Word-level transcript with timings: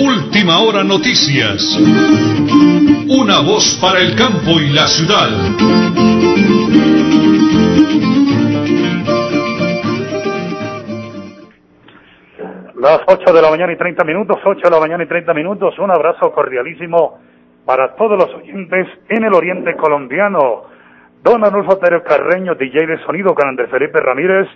Última 0.00 0.60
hora 0.60 0.84
noticias. 0.84 1.78
Una 3.08 3.40
voz 3.40 3.78
para 3.80 4.00
el 4.00 4.14
campo 4.16 4.60
y 4.60 4.70
la 4.70 4.86
ciudad. 4.86 5.28
Las 12.80 13.00
8 13.06 13.32
de 13.32 13.42
la 13.42 13.50
mañana 13.50 13.72
y 13.72 13.76
30 13.76 14.04
minutos, 14.04 14.38
8 14.44 14.60
de 14.64 14.70
la 14.70 14.80
mañana 14.80 15.02
y 15.04 15.08
30 15.08 15.34
minutos. 15.34 15.78
Un 15.78 15.90
abrazo 15.90 16.32
cordialísimo 16.32 17.18
para 17.64 17.94
todos 17.96 18.16
los 18.16 18.32
oyentes 18.34 18.86
en 19.08 19.24
el 19.24 19.34
oriente 19.34 19.76
colombiano. 19.76 20.64
Don 21.22 21.44
Arnulfo 21.44 21.72
Otero 21.72 22.02
Carreño, 22.04 22.54
DJ 22.54 22.86
de 22.86 23.04
sonido 23.04 23.34
con 23.34 23.48
Andrés 23.48 23.68
Felipe 23.70 24.00
Ramírez. 24.00 24.48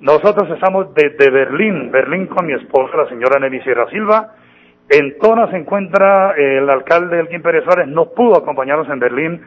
Nosotros 0.00 0.48
estamos 0.50 0.94
desde 0.94 1.30
Berlín, 1.30 1.90
Berlín 1.90 2.26
con 2.26 2.46
mi 2.46 2.54
esposa, 2.54 2.96
la 2.96 3.08
señora 3.10 3.38
Nelly 3.38 3.60
Sierra 3.60 3.86
Silva. 3.90 4.32
En 4.88 5.18
Tona 5.18 5.50
se 5.50 5.58
encuentra 5.58 6.32
el 6.38 6.70
alcalde 6.70 7.20
Elkin 7.20 7.42
Pérez 7.42 7.64
Suárez, 7.64 7.86
no 7.86 8.06
pudo 8.06 8.38
acompañarnos 8.38 8.88
en 8.88 8.98
Berlín 8.98 9.42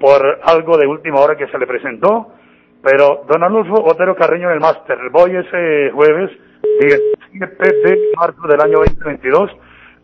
por 0.00 0.40
algo 0.44 0.78
de 0.78 0.86
última 0.86 1.20
hora 1.20 1.36
que 1.36 1.46
se 1.48 1.58
le 1.58 1.66
presentó, 1.66 2.32
pero 2.82 3.26
don 3.28 3.42
Arnulfo 3.42 3.84
Otero 3.84 4.16
Carreño 4.16 4.48
en 4.48 4.54
el 4.54 4.60
máster, 4.60 4.96
voy 5.12 5.36
ese 5.36 5.90
jueves 5.92 6.30
17 6.80 7.72
de 7.84 7.98
marzo 8.16 8.48
del 8.48 8.62
año 8.62 8.78
2022. 8.78 9.50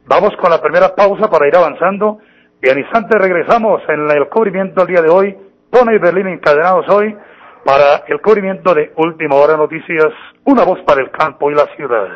Vamos 0.06 0.36
con 0.36 0.50
la 0.50 0.60
primera 0.60 0.95
pausa 0.95 1.30
para 1.30 1.48
ir 1.48 1.56
avanzando 1.56 2.18
y 2.62 2.68
al 2.68 2.78
instante 2.78 3.18
regresamos 3.18 3.80
en 3.88 4.10
el 4.10 4.28
cubrimiento 4.28 4.84
del 4.84 4.95
día 4.95 5.02
de 5.02 5.09
hoy. 5.09 5.36
Tona 5.70 5.95
y 5.95 5.98
Berlín 5.98 6.28
encadenados 6.28 6.86
hoy 6.90 7.16
para 7.64 8.04
el 8.09 8.20
cubrimiento 8.20 8.74
de 8.74 8.92
Última 8.96 9.36
Hora 9.36 9.56
Noticias, 9.56 10.12
una 10.45 10.64
voz 10.64 10.80
para 10.86 11.00
el 11.00 11.10
campo 11.10 11.50
y 11.50 11.54
la 11.54 11.66
ciudad. 11.74 12.09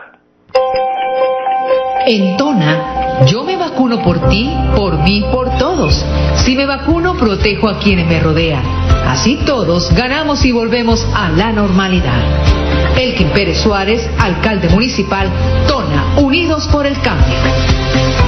En 2.07 2.37
Tona, 2.37 3.25
yo 3.27 3.43
me 3.45 3.57
vacuno 3.57 4.03
por 4.03 4.29
ti, 4.29 4.51
por 4.77 4.99
mí, 4.99 5.25
por 5.33 5.59
todos. 5.59 5.95
Si 6.37 6.57
me 6.57 6.67
vacuno, 6.67 7.15
protejo 7.15 7.69
a 7.69 7.79
quienes 7.79 8.07
me 8.07 8.21
rodean. 8.21 8.63
Así 9.07 9.39
todos 9.45 9.95
ganamos 9.95 10.45
y 10.45 10.53
volvemos 10.53 11.07
a 11.15 11.29
la 11.31 11.53
normalidad. 11.53 12.23
Elkin 12.97 13.31
Pérez 13.31 13.59
Suárez, 13.59 14.09
alcalde 14.19 14.69
municipal, 14.69 15.29
Tona, 15.67 16.19
Unidos 16.21 16.69
por 16.69 16.87
el 16.87 17.01
Cambio. 17.01 18.28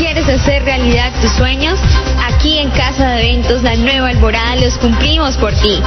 ¿Quieres 0.00 0.26
hacer 0.30 0.64
realidad 0.64 1.12
tus 1.20 1.30
sueños? 1.32 1.78
Aquí 2.26 2.56
en 2.56 2.70
Casa 2.70 3.10
de 3.10 3.20
Eventos 3.20 3.62
La 3.62 3.76
Nueva 3.76 4.08
Alborada 4.08 4.56
los 4.56 4.78
cumplimos 4.78 5.36
por 5.36 5.52
ti. 5.52 5.82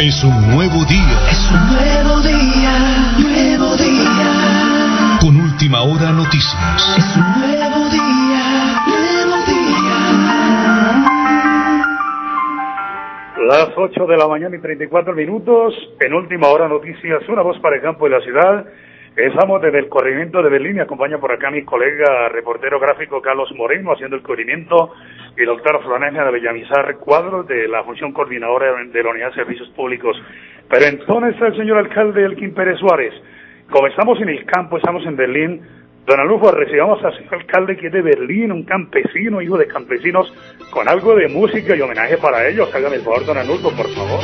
Es 0.00 0.24
un 0.24 0.50
nuevo 0.50 0.84
día. 0.86 1.18
Es 1.30 1.50
un 1.52 1.66
nuevo 1.76 2.20
día, 2.20 3.14
nuevo 3.18 3.76
día. 3.76 5.18
Con 5.20 5.36
última 5.36 5.82
hora 5.82 6.10
noticias. 6.10 6.96
Es 6.98 7.16
un 7.16 7.40
nuevo 7.40 7.88
día, 7.90 8.82
nuevo 8.86 9.36
día. 9.46 9.98
Las 13.46 13.68
8 13.76 14.06
de 14.06 14.16
la 14.16 14.26
mañana 14.26 14.56
y 14.56 14.60
34 14.60 15.14
minutos. 15.14 15.74
En 16.00 16.14
última 16.14 16.48
hora 16.48 16.66
noticias. 16.66 17.22
Una 17.28 17.42
voz 17.42 17.58
para 17.60 17.76
el 17.76 17.82
campo 17.82 18.06
de 18.06 18.10
la 18.10 18.20
ciudad. 18.20 18.66
Estamos 19.16 19.60
desde 19.60 19.80
el 19.80 19.88
corrimiento 19.88 20.40
de 20.40 20.48
Berlín 20.48 20.76
y 20.76 20.80
acompaña 20.80 21.18
por 21.18 21.32
acá 21.32 21.50
mi 21.50 21.64
colega 21.64 22.28
reportero 22.28 22.78
gráfico 22.78 23.20
Carlos 23.20 23.52
Moreno 23.56 23.92
haciendo 23.92 24.14
el 24.14 24.22
corrimiento 24.22 24.92
y 25.36 25.44
doctora 25.44 25.80
Florencia 25.80 26.24
de 26.24 26.30
Bellamizar 26.30 26.96
Cuadros 26.98 27.46
de 27.48 27.66
la 27.66 27.82
función 27.82 28.12
coordinadora 28.12 28.72
de 28.84 29.02
la 29.02 29.10
Unidad 29.10 29.30
de 29.30 29.34
Servicios 29.34 29.68
Públicos. 29.70 30.16
Pero 30.68 30.86
entonces 30.86 31.34
está 31.34 31.48
el 31.48 31.56
señor 31.56 31.78
alcalde 31.78 32.24
Elkin 32.24 32.54
Pérez 32.54 32.78
Suárez. 32.78 33.12
Como 33.68 33.88
estamos 33.88 34.20
en 34.20 34.28
el 34.28 34.44
campo, 34.46 34.76
estamos 34.76 35.04
en 35.04 35.16
Berlín, 35.16 35.60
don 36.06 36.20
Alufo, 36.20 36.52
recibamos 36.52 37.04
al 37.04 37.16
señor 37.16 37.34
alcalde 37.34 37.76
que 37.76 37.88
es 37.88 37.92
de 37.92 38.02
Berlín, 38.02 38.52
un 38.52 38.64
campesino, 38.64 39.42
hijo 39.42 39.58
de 39.58 39.66
campesinos, 39.66 40.32
con 40.70 40.88
algo 40.88 41.16
de 41.16 41.28
música 41.28 41.74
y 41.74 41.80
homenaje 41.80 42.16
para 42.16 42.46
ellos. 42.46 42.72
Hágame 42.72 42.96
el 42.96 43.02
favor, 43.02 43.26
don 43.26 43.38
Anulfo, 43.38 43.70
por 43.76 43.88
favor. 43.88 44.20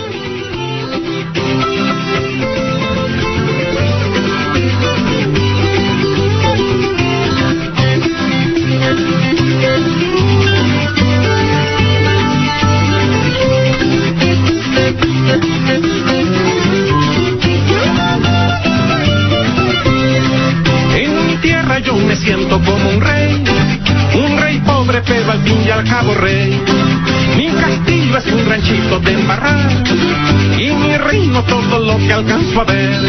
En 20.94 21.26
mi 21.26 21.37
tierra 21.37 21.78
yo 21.81 21.94
me 21.96 22.16
siento 22.16 22.60
como 22.62 22.88
un 22.90 23.00
rey, 23.00 23.35
pero 25.06 25.32
al 25.32 25.42
fin 25.42 25.62
y 25.64 25.70
al 25.70 25.84
cabo 25.84 26.14
rey. 26.14 26.60
Mi 27.36 27.48
castillo 27.48 28.18
es 28.18 28.26
un 28.32 28.46
ranchito 28.46 28.98
de 29.00 29.12
embarrar 29.12 29.70
y 30.58 30.70
mi 30.70 30.96
reino 30.96 31.42
todo 31.44 31.78
lo 31.78 31.98
que 31.98 32.12
alcanzo 32.12 32.60
a 32.60 32.64
ver. 32.64 33.00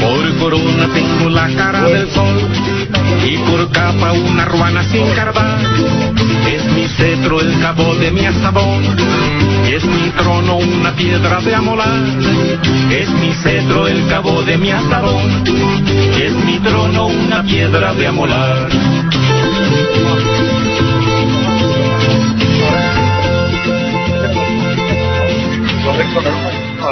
Por 0.00 0.36
corona 0.38 0.88
tengo 0.92 1.28
la 1.30 1.48
cara 1.54 1.84
del 1.84 2.10
sol 2.10 2.48
y 3.24 3.36
por 3.38 3.70
capa 3.72 4.12
una 4.12 4.44
ruana 4.44 4.82
sin 4.84 5.06
cardar. 5.14 5.58
Es 6.46 6.64
mi 6.72 6.86
cetro 6.88 7.40
el 7.40 7.58
cabo 7.60 7.94
de 7.96 8.10
mi 8.10 8.26
azabón 8.26 8.82
y 9.66 9.74
es 9.74 9.84
mi 9.84 10.10
trono 10.10 10.56
una 10.56 10.92
piedra 10.92 11.40
de 11.40 11.54
amolar. 11.54 12.02
Es 12.90 13.10
mi 13.10 13.32
cetro 13.32 13.88
el 13.88 14.06
cabo 14.08 14.42
de 14.42 14.58
mi 14.58 14.70
azabón 14.70 15.44
y 16.16 16.22
es 16.22 16.32
mi 16.32 16.58
trono 16.58 17.06
una 17.06 17.42
piedra 17.42 17.94
de 17.94 18.06
amolar. 18.06 18.68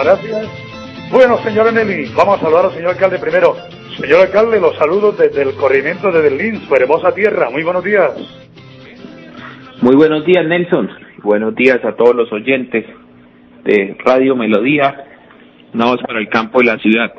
Gracias. 0.04 0.48
Bueno, 1.10 1.38
señora 1.38 1.70
Nelly, 1.72 2.10
vamos 2.16 2.38
a 2.38 2.42
saludar 2.42 2.66
al 2.66 2.72
señor 2.72 2.90
alcalde 2.90 3.18
primero. 3.18 3.54
Señor 4.00 4.20
alcalde, 4.22 4.60
los 4.60 4.76
saludos 4.76 5.18
desde 5.18 5.42
el 5.42 5.54
corrimiento 5.54 6.10
de 6.10 6.22
Berlín, 6.22 6.60
su 6.66 6.74
hermosa 6.74 7.12
tierra. 7.12 7.50
Muy 7.50 7.62
buenos 7.62 7.84
días. 7.84 8.10
Muy 9.82 9.96
buenos 9.96 10.24
días, 10.24 10.46
Nelson. 10.46 10.88
Buenos 11.22 11.54
días 11.54 11.84
a 11.84 11.92
todos 11.92 12.14
los 12.14 12.32
oyentes 12.32 12.86
de 13.64 13.96
Radio 14.04 14.36
Melodía. 14.36 15.04
Una 15.74 15.86
voz 15.86 16.02
para 16.02 16.18
el 16.18 16.28
campo 16.28 16.62
y 16.62 16.66
la 16.66 16.78
ciudad. 16.78 17.12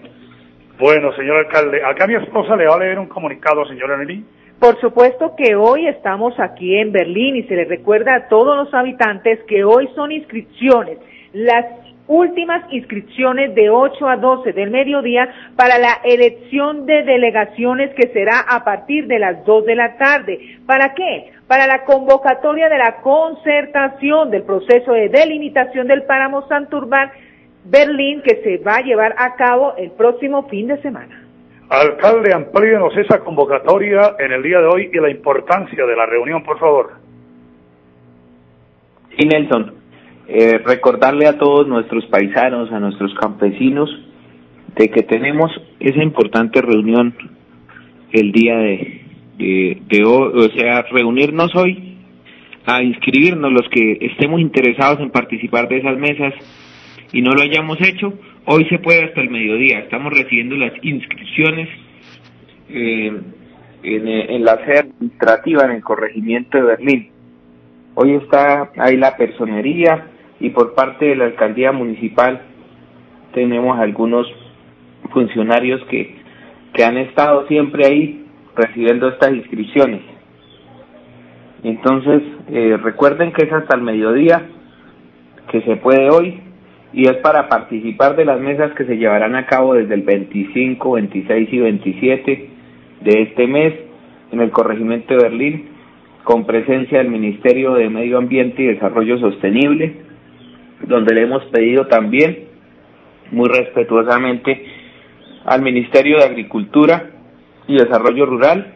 Bueno, 0.80 1.14
señor 1.16 1.38
alcalde, 1.38 1.84
acá 1.84 2.08
mi 2.08 2.16
esposa 2.16 2.56
le 2.56 2.66
va 2.66 2.76
a 2.76 2.80
leer 2.80 3.00
un 3.00 3.08
comunicado, 3.08 3.66
señora 3.68 3.98
Nelly. 3.98 4.26
Por 4.60 4.80
supuesto 4.80 5.34
que 5.38 5.56
hoy 5.56 5.88
estamos 5.88 6.34
aquí 6.40 6.76
en 6.76 6.92
Berlín 6.92 7.36
y 7.36 7.44
se 7.44 7.56
les 7.56 7.68
recuerda 7.68 8.16
a 8.16 8.28
todos 8.30 8.56
los 8.56 8.74
habitantes 8.74 9.40
que 9.48 9.64
hoy 9.64 9.90
son 9.94 10.12
inscripciones. 10.12 10.98
Las 11.34 11.66
últimas 12.08 12.64
inscripciones 12.72 13.56
de 13.56 13.70
8 13.70 14.08
a 14.08 14.18
12 14.18 14.54
del 14.54 14.70
mediodía 14.70 15.34
para 15.56 15.78
la 15.80 16.00
elección 16.04 16.86
de 16.86 17.04
delegaciones 17.04 17.94
que 17.96 18.10
será 18.10 18.42
a 18.42 18.64
partir 18.64 19.08
de 19.08 19.20
las 19.20 19.44
2 19.46 19.66
de 19.66 19.76
la 19.76 19.98
tarde. 19.98 20.60
¿Para 20.66 20.94
qué? 20.94 21.32
Para 21.48 21.66
la 21.66 21.86
convocatoria 21.86 22.70
de 22.70 22.78
la 22.78 22.98
concertación 23.02 24.32
del 24.32 24.44
proceso 24.44 24.92
de 24.92 25.10
delimitación 25.10 25.88
del 25.88 26.04
páramo 26.04 26.48
Santurbán 26.48 27.12
Berlín 27.66 28.22
que 28.22 28.42
se 28.44 28.58
va 28.58 28.76
a 28.76 28.82
llevar 28.82 29.16
a 29.18 29.36
cabo 29.36 29.76
el 29.78 29.92
próximo 29.92 30.48
fin 30.50 30.68
de 30.68 30.82
semana. 30.82 31.22
Alcalde, 31.70 32.34
amplíenos 32.34 32.96
esa 32.98 33.20
convocatoria 33.20 34.16
en 34.20 34.34
el 34.34 34.44
día 34.44 34.60
de 34.60 34.68
hoy 34.68 34.90
y 34.94 35.00
la 35.00 35.10
importancia 35.10 35.86
de 35.86 35.96
la 35.96 36.06
reunión, 36.06 36.44
por 36.44 36.60
favor. 36.60 36.92
Sí, 39.18 39.26
Nelson. 39.26 39.83
Eh, 40.28 40.58
recordarle 40.60 41.28
a 41.28 41.38
todos 41.38 41.68
nuestros 41.68 42.06
paisanos, 42.06 42.72
a 42.72 42.80
nuestros 42.80 43.14
campesinos, 43.16 43.90
de 44.76 44.90
que 44.90 45.04
tenemos 45.04 45.52
esa 45.80 46.02
importante 46.02 46.62
reunión 46.62 47.14
el 48.12 48.32
día 48.32 48.56
de, 48.56 49.02
de, 49.38 50.04
hoy, 50.06 50.32
o 50.34 50.50
sea, 50.58 50.84
reunirnos 50.84 51.54
hoy 51.56 51.98
a 52.66 52.82
inscribirnos 52.82 53.52
los 53.52 53.68
que 53.70 53.98
estemos 54.00 54.40
interesados 54.40 55.02
en 55.02 55.10
participar 55.10 55.68
de 55.68 55.80
esas 55.80 55.98
mesas 55.98 56.34
y 57.12 57.22
no 57.22 57.32
lo 57.32 57.42
hayamos 57.42 57.80
hecho, 57.82 58.14
hoy 58.46 58.66
se 58.70 58.80
puede 58.80 59.04
hasta 59.04 59.22
el 59.22 59.30
mediodía. 59.30 59.80
Estamos 59.80 60.14
recibiendo 60.14 60.56
las 60.56 60.74
inscripciones 60.82 61.68
eh, 62.70 63.12
en, 63.84 64.08
en 64.08 64.46
la 64.46 64.58
sede 64.66 64.80
administrativa 64.80 65.66
en 65.66 65.72
el 65.72 65.82
corregimiento 65.84 66.58
de 66.58 66.64
Berlín. 66.64 67.10
Hoy 67.96 68.16
está 68.16 68.72
ahí 68.78 68.98
la 68.98 69.16
personería 69.18 70.08
y 70.44 70.50
por 70.50 70.76
parte 70.76 71.06
de 71.06 71.16
la 71.16 71.24
alcaldía 71.24 71.72
municipal 71.72 72.42
tenemos 73.34 73.80
algunos 73.80 74.28
funcionarios 75.14 75.82
que, 75.86 76.18
que 76.74 76.84
han 76.84 76.98
estado 76.98 77.48
siempre 77.48 77.86
ahí 77.86 78.26
recibiendo 78.54 79.08
estas 79.08 79.32
inscripciones. 79.34 80.02
Entonces, 81.64 82.24
eh, 82.52 82.78
recuerden 82.84 83.32
que 83.32 83.46
es 83.46 83.54
hasta 83.54 83.78
el 83.78 83.84
mediodía, 83.84 84.50
que 85.50 85.62
se 85.62 85.78
puede 85.78 86.10
hoy, 86.10 86.42
y 86.92 87.08
es 87.08 87.16
para 87.24 87.48
participar 87.48 88.18
de 88.18 88.26
las 88.26 88.42
mesas 88.42 88.74
que 88.74 88.84
se 88.84 88.98
llevarán 88.98 89.36
a 89.36 89.46
cabo 89.46 89.76
desde 89.76 89.94
el 89.94 90.02
25, 90.02 90.92
26 90.92 91.54
y 91.54 91.60
27 91.60 92.50
de 93.00 93.22
este 93.22 93.48
mes 93.48 93.74
en 94.34 94.42
el 94.42 94.52
corregimiento 94.52 95.14
de 95.14 95.24
Berlín, 95.24 95.70
con 96.26 96.46
presencia 96.46 96.98
del 96.98 97.08
Ministerio 97.08 97.76
de 97.76 97.90
Medio 97.90 98.18
Ambiente 98.18 98.62
y 98.62 98.68
Desarrollo 98.68 99.18
Sostenible, 99.20 100.12
donde 100.88 101.16
le 101.16 101.24
hemos 101.24 101.44
pedido 101.46 101.88
también, 101.88 102.46
muy 103.32 103.50
respetuosamente, 103.50 104.66
al 105.46 105.62
Ministerio 105.62 106.18
de 106.18 106.26
Agricultura 106.26 107.10
y 107.68 107.76
Desarrollo 107.76 108.26
Rural, 108.26 108.76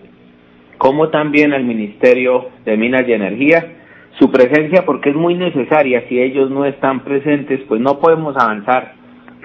como 0.78 1.10
también 1.10 1.54
al 1.54 1.64
Ministerio 1.64 2.50
de 2.66 2.78
Minas 2.78 3.08
y 3.08 3.14
Energía, 3.14 3.74
su 4.20 4.32
presencia 4.32 4.86
porque 4.86 5.10
es 5.10 5.16
muy 5.16 5.36
necesaria. 5.36 6.04
Si 6.10 6.20
ellos 6.20 6.50
no 6.50 6.66
están 6.66 7.02
presentes, 7.02 7.62
pues 7.68 7.82
no 7.82 8.00
podemos 8.00 8.36
avanzar, 8.36 8.94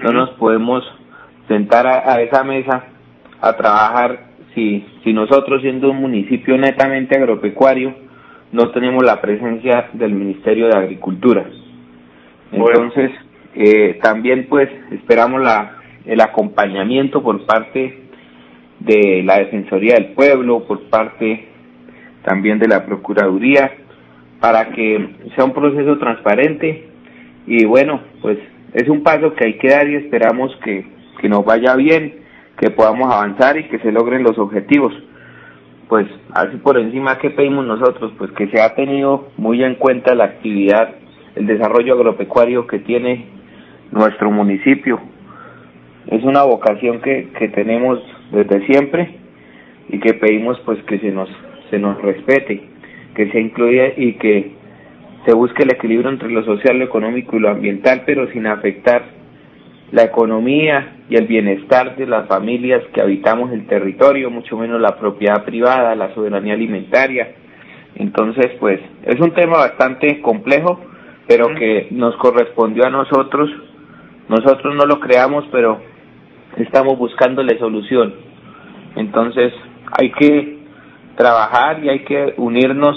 no 0.01 0.11
nos 0.11 0.31
podemos 0.31 0.83
sentar 1.47 1.85
a, 1.87 2.13
a 2.13 2.21
esa 2.21 2.43
mesa 2.43 2.85
a 3.41 3.53
trabajar 3.55 4.33
si, 4.55 4.85
si 5.03 5.13
nosotros 5.13 5.61
siendo 5.61 5.91
un 5.91 5.97
municipio 5.97 6.57
netamente 6.57 7.17
agropecuario 7.17 7.93
no 8.51 8.69
tenemos 8.69 9.03
la 9.03 9.19
presencia 9.19 9.89
del 9.93 10.13
Ministerio 10.13 10.67
de 10.67 10.77
Agricultura. 10.77 11.45
Entonces, 12.53 13.11
eh, 13.55 13.99
también 14.01 14.47
pues 14.49 14.69
esperamos 14.91 15.41
la, 15.41 15.77
el 16.05 16.21
acompañamiento 16.21 17.21
por 17.21 17.45
parte 17.45 18.03
de 18.79 19.23
la 19.23 19.39
Defensoría 19.39 19.95
del 19.95 20.13
Pueblo, 20.13 20.65
por 20.65 20.89
parte 20.89 21.47
también 22.23 22.59
de 22.59 22.67
la 22.67 22.85
Procuraduría, 22.85 23.71
para 24.39 24.69
que 24.69 25.09
sea 25.35 25.45
un 25.45 25.53
proceso 25.53 25.97
transparente. 25.97 26.89
Y 27.47 27.65
bueno, 27.65 28.01
pues 28.21 28.37
es 28.73 28.89
un 28.89 29.03
paso 29.03 29.33
que 29.33 29.45
hay 29.45 29.57
que 29.57 29.69
dar 29.69 29.87
y 29.87 29.95
esperamos 29.95 30.55
que, 30.63 30.85
que 31.21 31.29
nos 31.29 31.45
vaya 31.45 31.75
bien, 31.75 32.23
que 32.57 32.69
podamos 32.69 33.13
avanzar 33.13 33.57
y 33.57 33.65
que 33.65 33.79
se 33.79 33.91
logren 33.91 34.23
los 34.23 34.37
objetivos. 34.37 34.93
Pues 35.87 36.07
así 36.33 36.57
por 36.57 36.77
encima 36.77 37.17
que 37.17 37.29
pedimos 37.29 37.65
nosotros, 37.65 38.13
pues 38.17 38.31
que 38.31 38.47
se 38.47 38.61
ha 38.61 38.73
tenido 38.73 39.29
muy 39.37 39.63
en 39.63 39.75
cuenta 39.75 40.15
la 40.15 40.25
actividad, 40.25 40.95
el 41.35 41.47
desarrollo 41.47 41.93
agropecuario 41.93 42.67
que 42.67 42.79
tiene 42.79 43.25
nuestro 43.91 44.31
municipio. 44.31 44.99
Es 46.07 46.23
una 46.23 46.43
vocación 46.43 47.01
que, 47.01 47.29
que 47.37 47.49
tenemos 47.49 47.99
desde 48.31 48.65
siempre 48.65 49.15
y 49.89 49.99
que 49.99 50.13
pedimos 50.13 50.59
pues 50.65 50.81
que 50.83 50.99
se 50.99 51.11
nos 51.11 51.29
se 51.69 51.79
nos 51.79 51.99
respete, 52.03 52.61
que 53.15 53.31
se 53.31 53.39
incluya 53.39 53.93
y 53.97 54.13
que 54.13 54.51
se 55.25 55.33
busque 55.33 55.63
el 55.63 55.73
equilibrio 55.73 56.11
entre 56.11 56.29
lo 56.29 56.43
social, 56.43 56.77
lo 56.77 56.85
económico 56.85 57.35
y 57.35 57.39
lo 57.39 57.49
ambiental, 57.49 58.03
pero 58.05 58.29
sin 58.31 58.45
afectar 58.45 59.03
la 59.91 60.03
economía 60.03 60.97
y 61.09 61.15
el 61.15 61.25
bienestar 61.25 61.95
de 61.95 62.05
las 62.05 62.27
familias 62.27 62.83
que 62.93 63.01
habitamos 63.01 63.51
el 63.51 63.65
territorio, 63.65 64.29
mucho 64.29 64.55
menos 64.55 64.79
la 64.79 64.97
propiedad 64.99 65.45
privada, 65.45 65.95
la 65.95 66.13
soberanía 66.13 66.53
alimentaria. 66.53 67.31
Entonces, 67.95 68.51
pues 68.59 68.79
es 69.05 69.19
un 69.19 69.33
tema 69.33 69.57
bastante 69.57 70.21
complejo, 70.21 70.79
pero 71.27 71.47
que 71.55 71.87
nos 71.91 72.15
correspondió 72.17 72.85
a 72.85 72.89
nosotros. 72.89 73.49
Nosotros 74.29 74.75
no 74.75 74.85
lo 74.85 74.99
creamos, 74.99 75.45
pero 75.51 75.81
estamos 76.57 76.97
buscándole 76.97 77.57
solución. 77.57 78.13
Entonces, 78.95 79.53
hay 79.91 80.11
que 80.11 80.59
trabajar 81.15 81.83
y 81.83 81.89
hay 81.89 81.99
que 81.99 82.33
unirnos 82.37 82.95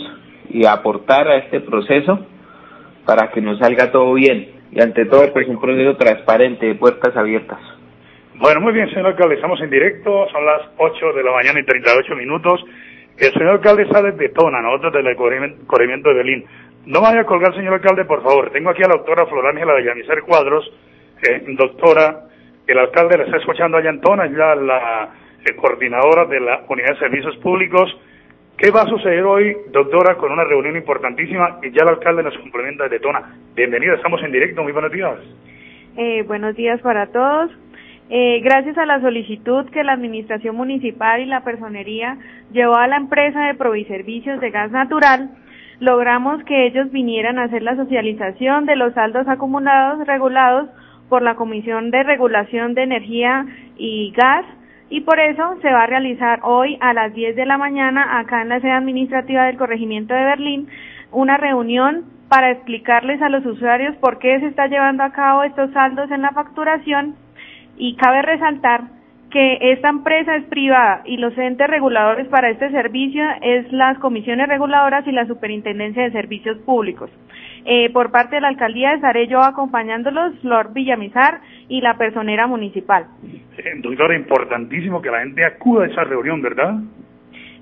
y 0.48 0.66
aportar 0.66 1.28
a 1.28 1.36
este 1.36 1.60
proceso 1.60 2.26
para 3.04 3.30
que 3.30 3.40
nos 3.40 3.58
salga 3.58 3.92
todo 3.92 4.14
bien 4.14 4.50
y 4.72 4.80
ante 4.80 5.06
todo 5.06 5.32
pues 5.32 5.48
un 5.48 5.60
proceso 5.60 5.96
transparente 5.96 6.66
de 6.66 6.74
puertas 6.74 7.16
abiertas. 7.16 7.58
Bueno, 8.34 8.60
muy 8.60 8.72
bien, 8.72 8.88
señor 8.90 9.06
alcalde, 9.06 9.36
estamos 9.36 9.60
en 9.62 9.70
directo, 9.70 10.28
son 10.30 10.44
las 10.44 10.62
8 10.76 11.12
de 11.14 11.22
la 11.22 11.32
mañana 11.32 11.60
y 11.60 11.64
38 11.64 12.14
minutos. 12.16 12.62
El 13.16 13.32
señor 13.32 13.50
alcalde 13.52 13.84
está 13.84 14.02
desde 14.02 14.28
Tona, 14.30 14.60
nosotros 14.60 14.92
desde 14.92 15.10
el 15.10 15.16
corrimiento 15.66 16.10
de 16.10 16.14
Berlín. 16.14 16.44
No 16.86 17.00
vaya 17.00 17.20
a 17.20 17.24
colgar, 17.24 17.54
señor 17.54 17.74
alcalde, 17.74 18.04
por 18.04 18.22
favor. 18.22 18.50
Tengo 18.50 18.70
aquí 18.70 18.82
a 18.82 18.88
la 18.88 18.96
doctora 18.96 19.26
Flor 19.26 19.46
Ángela 19.48 19.74
de 19.74 19.84
Yanicer 19.84 20.22
Cuadros, 20.22 20.72
eh, 21.28 21.44
doctora, 21.58 22.26
el 22.66 22.78
alcalde 22.78 23.18
la 23.18 23.24
está 23.24 23.36
escuchando 23.38 23.76
allá 23.76 23.90
en 23.90 24.00
Tona, 24.00 24.26
ya 24.26 24.54
la 24.54 25.10
eh, 25.44 25.56
coordinadora 25.56 26.26
de 26.26 26.40
la 26.40 26.62
Unidad 26.68 26.94
de 26.94 26.98
Servicios 26.98 27.36
Públicos. 27.38 27.96
¿Qué 28.56 28.70
va 28.70 28.82
a 28.82 28.86
suceder 28.86 29.22
hoy, 29.24 29.56
doctora, 29.70 30.14
con 30.14 30.32
una 30.32 30.44
reunión 30.44 30.76
importantísima? 30.76 31.58
Y 31.62 31.72
ya 31.72 31.82
el 31.82 31.88
alcalde 31.88 32.22
nos 32.22 32.38
complementa 32.38 32.84
desde 32.84 33.00
Tona. 33.00 33.34
Bienvenida, 33.54 33.94
estamos 33.94 34.22
en 34.22 34.32
directo, 34.32 34.62
muy 34.62 34.72
buenos 34.72 34.92
días. 34.92 35.16
Eh, 35.96 36.22
buenos 36.22 36.56
días 36.56 36.80
para 36.80 37.06
todos. 37.08 37.50
Eh, 38.08 38.40
gracias 38.42 38.78
a 38.78 38.86
la 38.86 39.00
solicitud 39.00 39.68
que 39.70 39.82
la 39.82 39.92
Administración 39.92 40.54
Municipal 40.54 41.20
y 41.20 41.26
la 41.26 41.42
Personería 41.42 42.16
llevó 42.52 42.76
a 42.76 42.86
la 42.86 42.96
empresa 42.96 43.46
de 43.46 43.54
Proviservicios 43.54 44.40
de 44.40 44.50
Gas 44.50 44.70
Natural, 44.70 45.30
logramos 45.80 46.42
que 46.44 46.66
ellos 46.66 46.90
vinieran 46.90 47.38
a 47.38 47.44
hacer 47.44 47.62
la 47.62 47.76
socialización 47.76 48.66
de 48.66 48.76
los 48.76 48.94
saldos 48.94 49.28
acumulados 49.28 50.06
regulados 50.06 50.68
por 51.08 51.22
la 51.22 51.36
Comisión 51.36 51.90
de 51.90 52.02
Regulación 52.02 52.74
de 52.74 52.82
Energía 52.82 53.46
y 53.76 54.12
Gas 54.16 54.44
y 54.88 55.00
por 55.00 55.18
eso 55.18 55.56
se 55.62 55.70
va 55.72 55.82
a 55.82 55.86
realizar 55.86 56.40
hoy 56.42 56.78
a 56.80 56.92
las 56.92 57.12
10 57.12 57.36
de 57.36 57.46
la 57.46 57.58
mañana 57.58 58.18
acá 58.18 58.42
en 58.42 58.48
la 58.48 58.60
sede 58.60 58.72
administrativa 58.72 59.44
del 59.44 59.56
corregimiento 59.56 60.14
de 60.14 60.24
Berlín 60.24 60.68
una 61.12 61.36
reunión 61.36 62.04
para 62.28 62.50
explicarles 62.50 63.22
a 63.22 63.28
los 63.28 63.44
usuarios 63.46 63.96
por 63.96 64.18
qué 64.18 64.40
se 64.40 64.46
está 64.46 64.66
llevando 64.66 65.02
a 65.04 65.12
cabo 65.12 65.44
estos 65.44 65.70
saldos 65.72 66.10
en 66.10 66.22
la 66.22 66.32
facturación. 66.32 67.14
Y 67.76 67.96
cabe 67.96 68.22
resaltar 68.22 68.82
que 69.36 69.58
esta 69.72 69.90
empresa 69.90 70.34
es 70.36 70.44
privada 70.44 71.02
y 71.04 71.18
los 71.18 71.36
entes 71.36 71.68
reguladores 71.68 72.26
para 72.28 72.48
este 72.48 72.70
servicio 72.70 73.22
es 73.42 73.70
las 73.70 73.98
comisiones 73.98 74.48
reguladoras 74.48 75.06
y 75.06 75.12
la 75.12 75.26
Superintendencia 75.26 76.04
de 76.04 76.10
Servicios 76.10 76.56
Públicos. 76.60 77.10
Eh, 77.66 77.90
por 77.90 78.10
parte 78.10 78.36
de 78.36 78.40
la 78.40 78.48
alcaldía 78.48 78.94
estaré 78.94 79.26
yo 79.26 79.42
acompañándolos, 79.42 80.38
Flor 80.40 80.72
Villamizar 80.72 81.42
y 81.68 81.82
la 81.82 81.98
personera 81.98 82.46
municipal. 82.46 83.08
Eh, 83.58 83.72
doctora, 83.82 84.16
importantísimo 84.16 85.02
que 85.02 85.10
la 85.10 85.20
gente 85.20 85.44
acuda 85.44 85.84
a 85.84 85.88
esa 85.88 86.04
reunión, 86.04 86.40
¿verdad? 86.40 86.76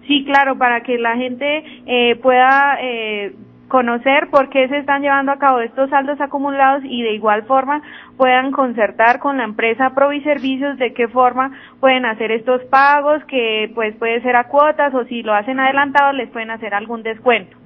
Sí, 0.06 0.24
claro, 0.24 0.56
para 0.56 0.84
que 0.84 0.96
la 0.96 1.16
gente 1.16 1.64
eh, 1.86 2.14
pueda 2.22 2.78
eh, 2.80 3.32
conocer 3.68 4.28
por 4.30 4.48
qué 4.50 4.68
se 4.68 4.78
están 4.78 5.02
llevando 5.02 5.32
a 5.32 5.38
cabo 5.38 5.60
estos 5.60 5.90
saldos 5.90 6.20
acumulados 6.20 6.82
y 6.84 7.02
de 7.02 7.12
igual 7.12 7.44
forma 7.44 7.82
puedan 8.16 8.52
concertar 8.52 9.18
con 9.18 9.38
la 9.38 9.44
empresa 9.44 9.94
Proviservicios 9.94 10.78
de 10.78 10.92
qué 10.92 11.08
forma 11.08 11.50
pueden 11.80 12.04
hacer 12.06 12.30
estos 12.30 12.62
pagos, 12.64 13.24
que 13.24 13.70
pues 13.74 13.94
puede 13.96 14.20
ser 14.22 14.36
a 14.36 14.44
cuotas 14.44 14.94
o 14.94 15.04
si 15.04 15.22
lo 15.22 15.34
hacen 15.34 15.60
adelantado 15.60 16.12
les 16.12 16.30
pueden 16.30 16.50
hacer 16.50 16.74
algún 16.74 17.02
descuento. 17.02 17.56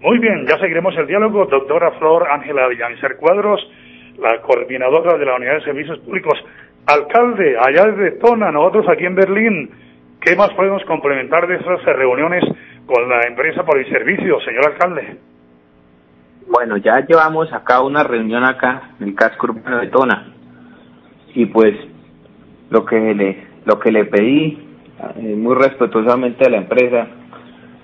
Muy 0.00 0.18
bien, 0.18 0.46
ya 0.46 0.58
seguiremos 0.58 0.96
el 0.96 1.06
diálogo. 1.06 1.46
Doctora 1.46 1.90
Flor 1.92 2.28
Ángela 2.30 2.68
Villamizar 2.68 3.16
Cuadros, 3.16 3.60
la 4.18 4.40
coordinadora 4.42 5.16
de 5.16 5.24
la 5.24 5.36
Unidad 5.36 5.54
de 5.54 5.62
Servicios 5.62 5.98
Públicos. 6.00 6.38
Alcalde, 6.86 7.56
allá 7.58 7.86
desde 7.86 8.18
Tona, 8.18 8.52
nosotros 8.52 8.86
aquí 8.88 9.04
en 9.04 9.16
Berlín, 9.16 9.70
¿qué 10.20 10.36
más 10.36 10.50
podemos 10.50 10.84
complementar 10.84 11.48
de 11.48 11.56
esas 11.56 11.82
reuniones 11.84 12.44
con 12.86 13.08
la 13.08 13.22
empresa 13.26 13.64
servicio, 13.90 14.40
señor 14.40 14.66
alcalde? 14.66 15.16
Bueno, 16.48 16.76
ya 16.76 17.04
llevamos 17.04 17.52
acá 17.52 17.82
una 17.82 18.04
reunión 18.04 18.44
acá 18.44 18.90
en 19.00 19.08
el 19.08 19.14
casco 19.16 19.46
urbano 19.46 19.78
de 19.78 19.88
Tona. 19.88 20.32
Y 21.34 21.46
pues 21.46 21.74
lo 22.70 22.84
que 22.84 23.14
le 23.14 23.46
lo 23.64 23.80
que 23.80 23.90
le 23.90 24.04
pedí 24.04 24.58
eh, 25.16 25.34
muy 25.36 25.56
respetuosamente 25.56 26.46
a 26.46 26.50
la 26.50 26.58
empresa 26.58 27.08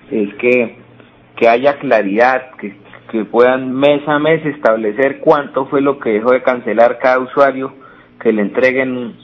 es 0.09 0.33
que 0.35 0.77
que 1.35 1.49
haya 1.49 1.77
claridad, 1.79 2.51
que, 2.57 2.77
que 3.11 3.25
puedan 3.25 3.73
mes 3.73 4.07
a 4.07 4.17
mes 4.19 4.45
establecer 4.45 5.19
cuánto 5.19 5.65
fue 5.65 5.81
lo 5.81 5.99
que 5.99 6.11
dejó 6.11 6.31
de 6.31 6.43
cancelar 6.43 6.99
cada 6.99 7.19
usuario, 7.19 7.73
que 8.21 8.31
le 8.31 8.43
entreguen 8.43 9.15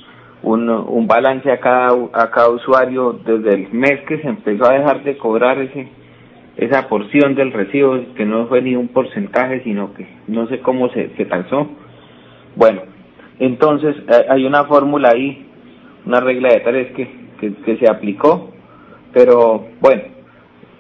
un, 0.44 0.70
un 0.70 1.08
balance 1.08 1.50
a 1.50 1.62
cada 1.62 1.96
a 2.12 2.30
cada 2.32 2.50
usuario 2.50 3.14
desde 3.26 3.54
el 3.54 3.72
mes 3.72 4.02
que 4.06 4.18
se 4.20 4.28
empezó 4.28 4.66
a 4.66 4.74
dejar 4.74 5.04
de 5.04 5.18
cobrar 5.18 5.60
ese 5.60 5.88
esa 6.60 6.88
porción 6.88 7.36
del 7.36 7.54
recibo 7.54 7.98
que 8.16 8.26
no 8.26 8.48
fue 8.48 8.62
ni 8.62 8.76
un 8.76 8.90
porcentaje 8.90 9.62
sino 9.64 9.94
que 9.94 10.08
no 10.28 10.48
sé 10.48 10.60
cómo 10.60 10.90
se, 10.90 11.10
se 11.16 11.26
taxó 11.26 11.68
bueno 12.56 12.82
entonces 13.40 13.96
hay 14.30 14.46
una 14.46 14.66
fórmula 14.66 15.10
ahí 15.10 15.46
una 16.06 16.20
regla 16.20 16.50
de 16.50 16.60
tres 16.60 16.92
que, 16.96 17.54
que, 17.66 17.78
se 17.78 17.90
aplicó 17.90 18.52
pero 19.14 19.68
bueno 19.80 20.04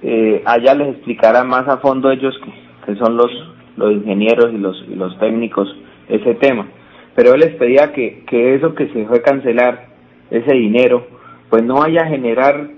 eh, 0.03 0.41
allá 0.45 0.75
les 0.75 0.95
explicarán 0.95 1.47
más 1.47 1.67
a 1.67 1.77
fondo 1.77 2.11
ellos 2.11 2.37
que, 2.43 2.51
que 2.85 2.99
son 2.99 3.15
los 3.15 3.31
los 3.79 3.93
ingenieros 3.93 4.53
y 4.53 4.57
los 4.57 4.85
y 4.89 4.95
los 4.95 5.17
técnicos 5.19 5.73
ese 6.09 6.35
tema. 6.35 6.67
Pero 7.15 7.31
yo 7.31 7.37
les 7.37 7.55
pedía 7.55 7.93
que 7.93 8.23
que 8.27 8.55
eso 8.55 8.75
que 8.75 8.87
se 8.89 9.05
fue 9.05 9.21
cancelar 9.21 9.87
ese 10.29 10.53
dinero 10.53 11.07
pues 11.49 11.63
no 11.63 11.75
vaya 11.75 12.01
a 12.03 12.07
generar 12.07 12.69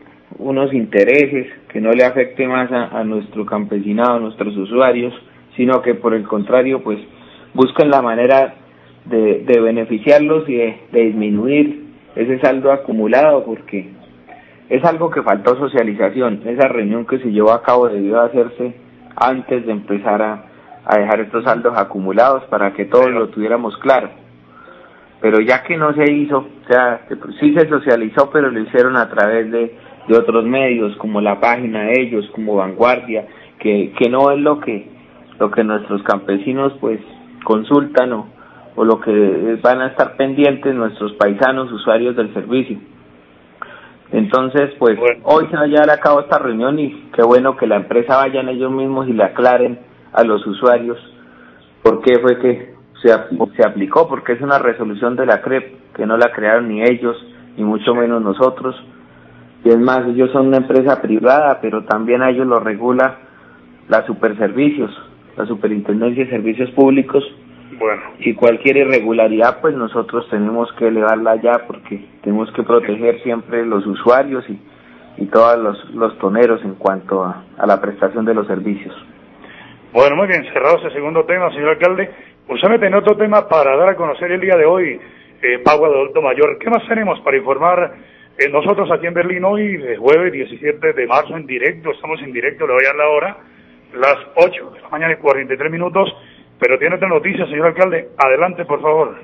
unos 0.41 0.73
intereses 0.73 1.47
que 1.69 1.79
no 1.79 1.91
le 1.91 2.03
afecte 2.03 2.47
más 2.47 2.71
a, 2.71 2.99
a 2.99 3.03
nuestro 3.03 3.45
campesinado, 3.45 4.15
a 4.15 4.19
nuestros 4.19 4.55
usuarios, 4.57 5.13
sino 5.55 5.81
que 5.81 5.95
por 5.95 6.13
el 6.13 6.23
contrario, 6.27 6.83
pues 6.83 6.99
busquen 7.53 7.89
la 7.89 8.01
manera 8.01 8.55
de, 9.05 9.43
de 9.45 9.59
beneficiarlos 9.59 10.47
y 10.49 10.55
de, 10.55 10.79
de 10.91 11.01
disminuir 11.01 11.85
ese 12.15 12.39
saldo 12.39 12.71
acumulado, 12.71 13.43
porque 13.45 13.89
es 14.69 14.83
algo 14.83 15.09
que 15.09 15.21
faltó 15.21 15.55
socialización. 15.57 16.41
Esa 16.45 16.67
reunión 16.67 17.05
que 17.05 17.19
se 17.19 17.31
llevó 17.31 17.51
a 17.51 17.61
cabo 17.61 17.89
debió 17.89 18.21
hacerse 18.21 18.73
antes 19.15 19.65
de 19.65 19.71
empezar 19.71 20.21
a, 20.21 20.45
a 20.85 20.97
dejar 20.97 21.19
estos 21.21 21.43
saldos 21.43 21.77
acumulados 21.77 22.43
para 22.45 22.73
que 22.73 22.85
todos 22.85 23.11
lo 23.11 23.29
tuviéramos 23.29 23.77
claro. 23.77 24.09
Pero 25.21 25.39
ya 25.39 25.63
que 25.63 25.77
no 25.77 25.93
se 25.93 26.11
hizo, 26.11 26.39
o 26.39 26.67
sea, 26.67 27.01
sí 27.39 27.53
se 27.53 27.69
socializó, 27.69 28.31
pero 28.31 28.49
lo 28.49 28.59
hicieron 28.59 28.97
a 28.97 29.07
través 29.09 29.51
de 29.51 29.75
de 30.07 30.17
otros 30.17 30.45
medios 30.45 30.95
como 30.97 31.21
la 31.21 31.39
página 31.39 31.83
de 31.83 32.01
ellos 32.01 32.25
como 32.33 32.55
vanguardia 32.55 33.27
que 33.59 33.93
que 33.97 34.09
no 34.09 34.31
es 34.31 34.39
lo 34.39 34.59
que 34.59 34.87
lo 35.39 35.51
que 35.51 35.63
nuestros 35.63 36.01
campesinos 36.03 36.73
pues 36.79 36.99
consultan 37.43 38.13
o, 38.13 38.27
o 38.75 38.85
lo 38.85 38.99
que 38.99 39.59
van 39.61 39.81
a 39.81 39.87
estar 39.87 40.15
pendientes 40.15 40.73
nuestros 40.75 41.13
paisanos 41.13 41.71
usuarios 41.71 42.15
del 42.15 42.33
servicio 42.33 42.77
entonces 44.11 44.71
pues 44.77 44.97
bueno. 44.97 45.21
hoy 45.23 45.47
se 45.49 45.55
va 45.55 45.63
a 45.63 45.67
llevar 45.67 45.89
a 45.89 45.99
cabo 45.99 46.21
esta 46.21 46.39
reunión 46.39 46.79
y 46.79 47.09
qué 47.13 47.23
bueno 47.23 47.55
que 47.55 47.67
la 47.67 47.77
empresa 47.77 48.17
vayan 48.17 48.49
ellos 48.49 48.71
mismos 48.71 49.07
y 49.07 49.13
le 49.13 49.23
aclaren 49.23 49.79
a 50.13 50.23
los 50.23 50.45
usuarios 50.45 50.97
por 51.83 52.01
qué 52.01 52.19
fue 52.19 52.37
que 52.39 52.73
se, 53.01 53.09
se 53.09 53.67
aplicó 53.67 54.07
porque 54.07 54.33
es 54.33 54.41
una 54.41 54.59
resolución 54.59 55.15
de 55.15 55.25
la 55.25 55.41
CREP 55.41 55.93
que 55.93 56.05
no 56.05 56.17
la 56.17 56.31
crearon 56.31 56.67
ni 56.67 56.81
ellos 56.83 57.15
ni 57.57 57.63
mucho 57.63 57.95
menos 57.95 58.21
nosotros 58.21 58.75
y 59.63 59.69
es 59.69 59.77
más, 59.77 60.07
ellos 60.07 60.31
son 60.31 60.47
una 60.47 60.57
empresa 60.57 61.01
privada, 61.01 61.59
pero 61.61 61.83
también 61.83 62.21
a 62.21 62.29
ellos 62.29 62.47
lo 62.47 62.59
regula 62.59 63.17
la 63.87 64.05
Superservicios, 64.05 64.91
la 65.37 65.45
Superintendencia 65.45 66.23
de 66.25 66.31
Servicios 66.31 66.71
Públicos. 66.71 67.23
Bueno. 67.77 68.01
Y 68.19 68.33
cualquier 68.33 68.77
irregularidad, 68.77 69.59
pues 69.61 69.75
nosotros 69.75 70.27
tenemos 70.29 70.71
que 70.73 70.87
elevarla 70.87 71.35
ya 71.37 71.65
porque 71.67 72.03
tenemos 72.21 72.51
que 72.53 72.63
proteger 72.63 73.21
siempre 73.21 73.65
los 73.65 73.85
usuarios 73.85 74.43
y, 74.49 74.59
y 75.17 75.25
todos 75.27 75.57
los, 75.57 75.95
los 75.95 76.17
toneros 76.19 76.63
en 76.63 76.75
cuanto 76.75 77.23
a, 77.23 77.43
a 77.57 77.65
la 77.65 77.79
prestación 77.79 78.25
de 78.25 78.33
los 78.33 78.47
servicios. 78.47 78.95
Bueno, 79.93 80.15
muy 80.15 80.27
bien, 80.27 80.43
cerrado 80.53 80.77
ese 80.77 80.91
segundo 80.91 81.23
tema, 81.25 81.49
señor 81.51 81.69
alcalde. 81.69 82.09
Usted 82.47 82.69
me 82.69 82.79
tiene 82.79 82.97
otro 82.97 83.15
tema 83.15 83.47
para 83.47 83.75
dar 83.75 83.89
a 83.89 83.95
conocer 83.95 84.31
el 84.31 84.41
día 84.41 84.55
de 84.57 84.65
hoy, 84.65 84.99
eh, 85.41 85.57
de 85.63 85.71
Adulto 85.71 86.21
Mayor. 86.21 86.57
¿Qué 86.59 86.69
más 86.69 86.87
tenemos 86.87 87.19
para 87.21 87.37
informar 87.37 87.93
eh, 88.37 88.49
nosotros 88.49 88.89
aquí 88.91 89.07
en 89.07 89.13
Berlín 89.13 89.43
hoy, 89.43 89.77
de 89.77 89.97
jueves 89.97 90.31
17 90.31 90.93
de 90.93 91.07
marzo, 91.07 91.35
en 91.35 91.45
directo, 91.45 91.91
estamos 91.91 92.21
en 92.21 92.31
directo, 92.31 92.65
le 92.65 92.73
voy 92.73 92.85
a 92.85 92.87
dar 92.87 92.95
la 92.95 93.09
hora, 93.09 93.37
las 93.93 94.17
8 94.35 94.71
de 94.71 94.81
la 94.81 94.89
mañana 94.89 95.13
y 95.13 95.17
43 95.17 95.71
minutos, 95.71 96.09
pero 96.59 96.79
tiene 96.79 96.95
otra 96.95 97.09
noticia, 97.09 97.45
señor 97.45 97.67
alcalde. 97.67 98.09
Adelante, 98.17 98.65
por 98.65 98.81
favor. 98.81 99.15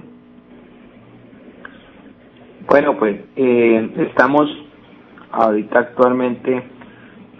Bueno, 2.67 2.97
pues 2.97 3.17
eh, 3.37 3.89
estamos 4.09 4.49
ahorita 5.31 5.79
actualmente 5.79 6.63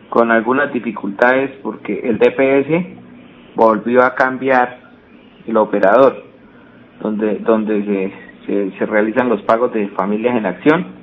con 0.09 0.31
algunas 0.31 0.71
dificultades 0.71 1.51
porque 1.61 1.99
el 1.99 2.17
DPS 2.17 3.55
volvió 3.55 4.03
a 4.03 4.15
cambiar 4.15 4.79
el 5.45 5.57
operador 5.57 6.23
donde 7.01 7.39
donde 7.39 8.13
se, 8.45 8.71
se 8.77 8.85
realizan 8.85 9.29
los 9.29 9.41
pagos 9.43 9.73
de 9.73 9.89
familias 9.89 10.37
en 10.37 10.45
acción 10.45 10.96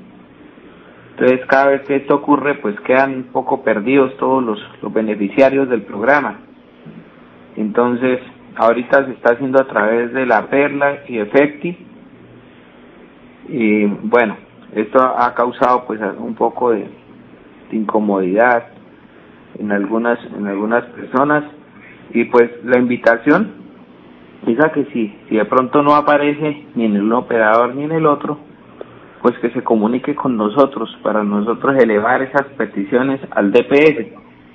entonces, 1.17 1.47
cada 1.47 1.67
vez 1.67 1.83
que 1.83 1.97
esto 1.97 2.17
ocurre, 2.17 2.55
pues 2.57 2.79
quedan 2.81 3.15
un 3.15 3.25
poco 3.25 3.63
perdidos 3.63 4.17
todos 4.17 4.43
los, 4.43 4.59
los 4.83 4.93
beneficiarios 4.93 5.69
del 5.69 5.83
programa. 5.83 6.41
Entonces, 7.57 8.19
ahorita 8.57 9.07
se 9.07 9.13
está 9.13 9.35
haciendo 9.35 9.61
a 9.61 9.69
través 9.69 10.13
de 10.13 10.27
la 10.27 10.49
Perla 10.49 11.05
y 11.07 11.19
Efecti. 11.19 11.79
Y 13.49 13.85
bueno, 13.85 14.37
esto 14.75 14.99
ha 15.01 15.33
causado 15.35 15.85
pues 15.87 16.01
un 16.19 16.35
poco 16.35 16.73
de, 16.73 16.89
incomodidad 17.71 18.69
en 19.59 19.73
algunas 19.73 20.19
en 20.37 20.47
algunas 20.47 20.85
personas 20.91 21.43
y 22.13 22.25
pues 22.25 22.49
la 22.63 22.79
invitación 22.79 23.51
es 24.47 24.59
que 24.73 24.85
si 24.93 25.13
si 25.29 25.37
de 25.37 25.45
pronto 25.47 25.83
no 25.83 25.97
aparece 25.97 26.67
ni 26.77 26.85
en 26.85 26.95
el 26.95 27.13
operador 27.13 27.75
ni 27.75 27.83
en 27.83 27.93
el 27.93 28.07
otro 28.07 28.39
pues 29.25 29.39
que 29.39 29.49
se 29.53 29.65
comunique 29.65 30.15
con 30.15 30.37
nosotros 30.37 30.95
para 31.03 31.25
nosotros 31.25 31.83
elevar 31.83 32.21
esas 32.21 32.43
peticiones 32.59 33.23
al 33.31 33.53
DPS 33.53 34.05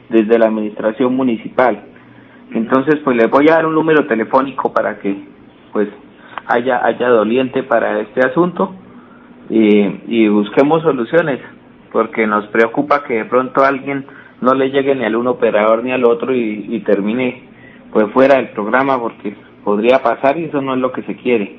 desde 0.10 0.38
la 0.38 0.46
administración 0.46 1.16
municipal. 1.16 1.86
Entonces, 2.54 3.00
pues 3.04 3.18
les 3.18 3.32
voy 3.32 3.48
a 3.50 3.56
dar 3.56 3.66
un 3.66 3.74
número 3.74 4.06
telefónico 4.06 4.72
para 4.72 5.00
que 5.00 5.24
pues 5.74 5.90
haya 6.46 6.86
haya 6.86 7.10
doliente 7.10 7.64
para 7.64 8.00
este 8.02 8.20
asunto 8.20 8.76
y, 9.50 10.02
y 10.06 10.28
busquemos 10.28 10.84
soluciones, 10.84 11.40
porque 11.92 12.28
nos 12.28 12.46
preocupa 12.50 13.04
que 13.06 13.16
de 13.16 13.26
pronto 13.26 13.66
alguien 13.66 14.06
no 14.40 14.54
le 14.54 14.70
llegue 14.70 14.94
ni 14.94 15.04
al 15.04 15.16
uno 15.16 15.32
operador 15.32 15.84
ni 15.84 15.94
al 15.94 16.06
otro 16.06 16.32
y, 16.32 16.68
y 16.70 16.82
termine 16.82 17.42
pues 17.92 18.06
fuera 18.14 18.36
del 18.36 18.50
programa 18.50 19.00
porque 19.00 19.36
podría 19.64 20.04
pasar 20.04 20.38
y 20.38 20.44
eso 20.44 20.62
no 20.62 20.76
es 20.76 20.80
lo 20.80 20.92
que 20.92 21.02
se 21.02 21.16
quiere. 21.16 21.56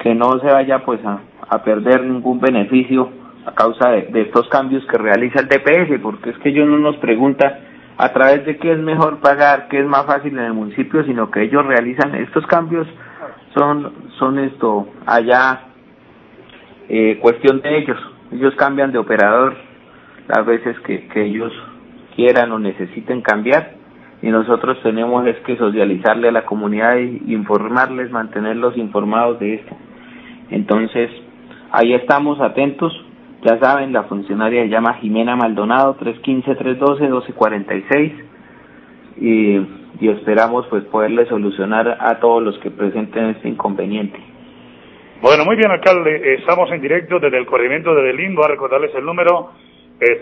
que 0.02 0.14
no 0.14 0.38
se 0.40 0.46
vaya 0.52 0.80
pues 0.84 1.00
a, 1.06 1.20
a 1.48 1.62
perder 1.62 2.02
ningún 2.04 2.40
beneficio 2.40 3.08
a 3.46 3.52
causa 3.54 3.90
de, 3.90 4.02
de 4.08 4.22
estos 4.22 4.48
cambios 4.48 4.84
que 4.86 4.98
realiza 4.98 5.40
el 5.40 5.48
DPS, 5.48 6.00
porque 6.02 6.30
es 6.30 6.38
que 6.38 6.48
ellos 6.48 6.66
no 6.68 6.78
nos 6.78 6.96
pregunta 6.96 7.60
a 7.96 8.08
través 8.12 8.44
de 8.44 8.56
qué 8.56 8.72
es 8.72 8.78
mejor 8.80 9.20
pagar, 9.20 9.68
qué 9.68 9.78
es 9.78 9.86
más 9.86 10.04
fácil 10.04 10.36
en 10.36 10.44
el 10.46 10.52
municipio, 10.52 11.04
sino 11.04 11.30
que 11.30 11.42
ellos 11.42 11.64
realizan 11.64 12.14
estos 12.16 12.44
cambios 12.48 12.88
son 13.56 13.92
son 14.18 14.38
esto 14.40 14.88
allá 15.06 15.60
eh, 16.88 17.18
cuestión 17.22 17.60
de 17.60 17.78
ellos. 17.78 17.98
Ellos 18.32 18.52
cambian 18.56 18.90
de 18.90 18.98
operador 18.98 19.54
las 20.26 20.44
veces 20.44 20.76
que, 20.80 21.06
que 21.08 21.22
ellos 21.24 21.52
quieran 22.14 22.52
o 22.52 22.58
necesiten 22.58 23.22
cambiar 23.22 23.84
y 24.24 24.30
nosotros 24.30 24.80
tenemos 24.82 25.24
es 25.26 25.36
que 25.40 25.56
socializarle 25.56 26.28
a 26.28 26.32
la 26.32 26.46
comunidad 26.46 26.96
y 26.96 27.34
informarles, 27.34 28.10
mantenerlos 28.10 28.74
informados 28.78 29.38
de 29.38 29.56
esto. 29.56 29.76
Entonces, 30.50 31.10
ahí 31.70 31.92
estamos 31.92 32.40
atentos. 32.40 32.90
Ya 33.42 33.58
saben, 33.58 33.92
la 33.92 34.04
funcionaria 34.04 34.62
se 34.62 34.70
llama 34.70 34.94
Jimena 34.94 35.36
Maldonado, 35.36 35.98
315-312-1246 35.98 38.12
y, 39.18 39.58
y 40.00 40.08
esperamos 40.08 40.66
pues 40.68 40.84
poderle 40.84 41.26
solucionar 41.26 41.98
a 42.00 42.18
todos 42.18 42.42
los 42.42 42.58
que 42.60 42.70
presenten 42.70 43.26
este 43.26 43.50
inconveniente. 43.50 44.18
Bueno, 45.20 45.44
muy 45.44 45.56
bien, 45.56 45.70
alcalde. 45.70 46.36
Estamos 46.38 46.72
en 46.72 46.80
directo 46.80 47.20
desde 47.20 47.36
el 47.36 47.44
corrimiento 47.44 47.94
de 47.94 48.04
Delín. 48.04 48.34
Voy 48.34 48.46
a 48.46 48.48
recordarles 48.48 48.94
el 48.94 49.04
número 49.04 49.50
eh, 50.00 50.18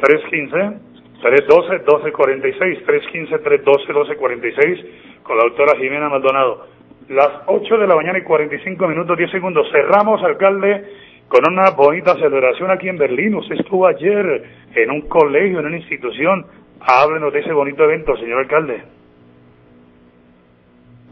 315-312-1246. 1.22 2.84
315-312-1246 2.84 4.84
con 5.22 5.38
la 5.38 5.44
doctora 5.44 5.78
Jimena 5.78 6.08
Maldonado. 6.08 6.66
Las 7.08 7.30
8 7.46 7.78
de 7.78 7.86
la 7.86 7.96
mañana 7.96 8.18
y 8.18 8.22
45 8.22 8.88
minutos, 8.88 9.16
10 9.16 9.30
segundos. 9.30 9.68
Cerramos, 9.70 10.22
alcalde, 10.22 10.84
con 11.28 11.40
una 11.50 11.70
bonita 11.70 12.14
celebración 12.14 12.70
aquí 12.70 12.88
en 12.88 12.98
Berlín. 12.98 13.34
Usted 13.36 13.60
estuvo 13.60 13.86
ayer 13.86 14.44
en 14.74 14.90
un 14.90 15.02
colegio, 15.02 15.60
en 15.60 15.66
una 15.66 15.76
institución. 15.76 16.46
Háblenos 16.80 17.32
de 17.32 17.40
ese 17.40 17.52
bonito 17.52 17.84
evento, 17.84 18.16
señor 18.16 18.40
alcalde. 18.40 18.82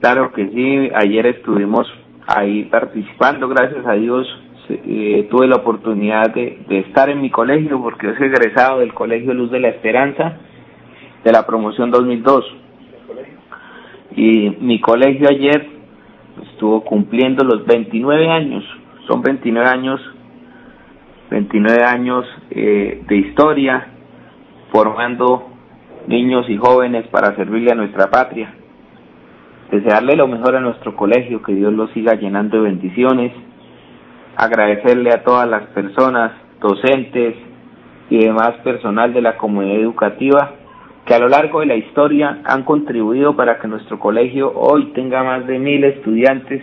Claro 0.00 0.32
que 0.32 0.48
sí, 0.48 0.90
ayer 0.94 1.26
estuvimos 1.26 1.86
ahí 2.26 2.64
participando, 2.64 3.48
gracias 3.48 3.86
a 3.86 3.92
Dios 3.92 4.26
eh, 4.70 5.28
tuve 5.30 5.46
la 5.48 5.56
oportunidad 5.56 6.32
de, 6.32 6.58
estar 6.68 7.10
en 7.10 7.20
mi 7.20 7.30
colegio 7.30 7.80
porque 7.82 8.06
yo 8.06 8.14
soy 8.16 8.28
egresado 8.28 8.80
del 8.80 8.94
Colegio 8.94 9.34
Luz 9.34 9.50
de 9.50 9.60
la 9.60 9.68
Esperanza 9.68 10.38
de 11.24 11.32
la 11.32 11.46
promoción 11.46 11.90
2002 11.90 12.44
y 14.16 14.50
mi 14.60 14.80
colegio 14.80 15.28
ayer 15.28 15.66
estuvo 16.52 16.82
cumpliendo 16.82 17.44
los 17.44 17.64
29 17.66 18.28
años, 18.28 18.64
son 19.06 19.22
29 19.22 19.68
años, 19.68 20.00
29 21.30 21.84
años 21.84 22.26
eh, 22.50 23.02
de 23.06 23.16
historia 23.16 23.86
formando 24.72 25.48
niños 26.06 26.48
y 26.48 26.56
jóvenes 26.56 27.06
para 27.08 27.34
servirle 27.36 27.72
a 27.72 27.74
nuestra 27.74 28.10
patria. 28.10 28.54
Desearle 29.70 30.16
lo 30.16 30.26
mejor 30.26 30.56
a 30.56 30.60
nuestro 30.60 30.96
colegio, 30.96 31.42
que 31.42 31.54
Dios 31.54 31.72
lo 31.72 31.88
siga 31.88 32.14
llenando 32.14 32.56
de 32.56 32.64
bendiciones, 32.64 33.32
agradecerle 34.40 35.10
a 35.10 35.22
todas 35.22 35.46
las 35.46 35.64
personas, 35.68 36.32
docentes 36.60 37.34
y 38.08 38.24
demás 38.24 38.52
personal 38.64 39.12
de 39.12 39.20
la 39.20 39.36
comunidad 39.36 39.80
educativa 39.80 40.54
que 41.04 41.14
a 41.14 41.18
lo 41.18 41.28
largo 41.28 41.60
de 41.60 41.66
la 41.66 41.76
historia 41.76 42.40
han 42.44 42.62
contribuido 42.62 43.36
para 43.36 43.58
que 43.58 43.68
nuestro 43.68 43.98
colegio 43.98 44.50
hoy 44.54 44.92
tenga 44.94 45.22
más 45.22 45.46
de 45.46 45.58
mil 45.58 45.84
estudiantes 45.84 46.62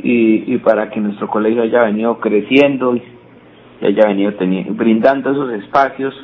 y, 0.00 0.54
y 0.54 0.58
para 0.58 0.90
que 0.90 1.00
nuestro 1.00 1.26
colegio 1.26 1.62
haya 1.62 1.82
venido 1.82 2.20
creciendo 2.20 2.94
y 2.94 3.02
haya 3.84 4.06
venido 4.06 4.32
brindando 4.70 5.32
esos 5.32 5.52
espacios 5.54 6.14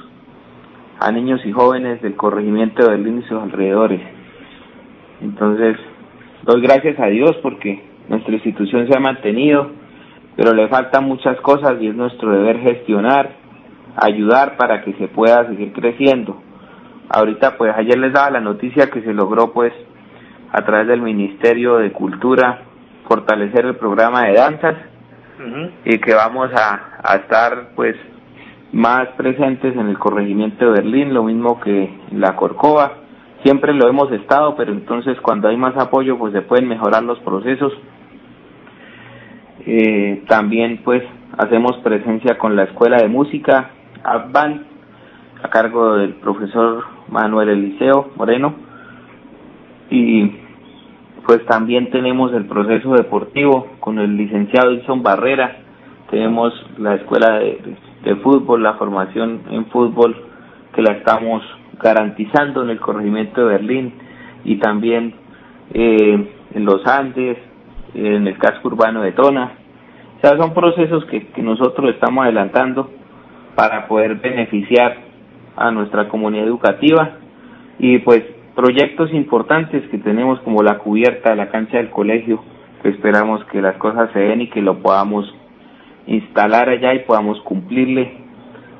a 1.00 1.10
niños 1.10 1.44
y 1.44 1.50
jóvenes 1.50 2.00
del 2.02 2.14
corregimiento 2.14 2.84
de 2.84 2.90
Berlín 2.90 3.18
y 3.18 3.28
sus 3.28 3.42
alrededores. 3.42 4.00
Entonces, 5.22 5.76
doy 6.44 6.60
gracias 6.60 7.00
a 7.00 7.06
Dios 7.06 7.36
porque 7.42 7.82
nuestra 8.08 8.32
institución 8.32 8.86
se 8.86 8.96
ha 8.96 9.00
mantenido, 9.00 9.70
pero 10.36 10.52
le 10.52 10.68
faltan 10.68 11.04
muchas 11.04 11.40
cosas 11.40 11.80
y 11.80 11.88
es 11.88 11.94
nuestro 11.94 12.32
deber 12.32 12.58
gestionar, 12.60 13.30
ayudar 13.96 14.56
para 14.56 14.82
que 14.82 14.92
se 14.94 15.08
pueda 15.08 15.46
seguir 15.46 15.72
creciendo. 15.72 16.42
Ahorita, 17.08 17.56
pues 17.56 17.72
ayer 17.76 17.98
les 17.98 18.12
daba 18.12 18.30
la 18.30 18.40
noticia 18.40 18.90
que 18.90 19.02
se 19.02 19.12
logró, 19.12 19.52
pues, 19.52 19.72
a 20.52 20.64
través 20.64 20.88
del 20.88 21.02
Ministerio 21.02 21.76
de 21.76 21.92
Cultura, 21.92 22.62
fortalecer 23.08 23.66
el 23.66 23.76
programa 23.76 24.24
de 24.24 24.34
danzas 24.34 24.76
y 25.84 25.98
que 25.98 26.14
vamos 26.14 26.50
a, 26.54 27.00
a 27.02 27.16
estar, 27.16 27.70
pues, 27.74 27.96
más 28.72 29.08
presentes 29.16 29.76
en 29.76 29.88
el 29.88 29.98
corregimiento 29.98 30.64
de 30.64 30.72
Berlín, 30.72 31.14
lo 31.14 31.22
mismo 31.22 31.60
que 31.60 31.84
en 32.10 32.20
la 32.20 32.34
Corcova 32.34 33.04
siempre 33.44 33.74
lo 33.74 33.88
hemos 33.88 34.10
estado, 34.10 34.56
pero 34.56 34.72
entonces 34.72 35.20
cuando 35.20 35.48
hay 35.48 35.56
más 35.56 35.76
apoyo 35.76 36.18
pues 36.18 36.32
se 36.32 36.42
pueden 36.42 36.66
mejorar 36.66 37.04
los 37.04 37.20
procesos. 37.20 37.72
Eh, 39.66 40.24
también 40.28 40.80
pues 40.84 41.02
hacemos 41.38 41.76
presencia 41.78 42.38
con 42.38 42.56
la 42.56 42.64
Escuela 42.64 42.98
de 42.98 43.08
Música, 43.08 43.70
ABBAN, 44.02 44.66
a 45.42 45.48
cargo 45.48 45.96
del 45.96 46.14
profesor 46.14 46.84
Manuel 47.08 47.48
Eliseo 47.48 48.10
Moreno. 48.16 48.54
Y 49.90 50.32
pues 51.26 51.44
también 51.46 51.90
tenemos 51.90 52.32
el 52.32 52.46
proceso 52.46 52.92
deportivo 52.92 53.68
con 53.80 53.98
el 53.98 54.16
licenciado 54.16 54.70
Wilson 54.70 55.02
Barrera, 55.02 55.58
tenemos 56.10 56.52
la 56.78 56.96
escuela 56.96 57.38
de, 57.38 57.76
de 58.04 58.16
fútbol, 58.16 58.62
la 58.62 58.74
formación 58.74 59.40
en 59.50 59.66
fútbol 59.66 60.14
que 60.74 60.82
la 60.82 60.92
estamos 60.92 61.42
garantizando 61.80 62.62
en 62.62 62.70
el 62.70 62.80
corregimiento 62.80 63.40
de 63.40 63.46
Berlín 63.46 63.94
y 64.44 64.56
también 64.56 65.14
eh, 65.72 66.28
en 66.54 66.64
los 66.64 66.86
Andes, 66.86 67.38
en 67.94 68.26
el 68.26 68.38
casco 68.38 68.68
urbano 68.68 69.02
de 69.02 69.12
Tona. 69.12 69.52
O 70.16 70.20
sea, 70.20 70.36
son 70.36 70.54
procesos 70.54 71.04
que, 71.06 71.28
que 71.28 71.42
nosotros 71.42 71.90
estamos 71.90 72.24
adelantando 72.24 72.90
para 73.54 73.86
poder 73.86 74.16
beneficiar 74.16 74.96
a 75.56 75.70
nuestra 75.70 76.08
comunidad 76.08 76.46
educativa 76.46 77.12
y 77.78 77.98
pues 77.98 78.22
proyectos 78.54 79.12
importantes 79.12 79.88
que 79.90 79.98
tenemos 79.98 80.40
como 80.40 80.62
la 80.62 80.78
cubierta 80.78 81.30
de 81.30 81.36
la 81.36 81.50
cancha 81.50 81.78
del 81.78 81.90
colegio, 81.90 82.42
que 82.82 82.88
esperamos 82.88 83.44
que 83.46 83.60
las 83.60 83.76
cosas 83.76 84.10
se 84.12 84.20
den 84.20 84.42
y 84.42 84.48
que 84.48 84.62
lo 84.62 84.78
podamos 84.78 85.32
instalar 86.06 86.68
allá 86.68 86.94
y 86.94 87.00
podamos 87.00 87.40
cumplirle 87.42 88.12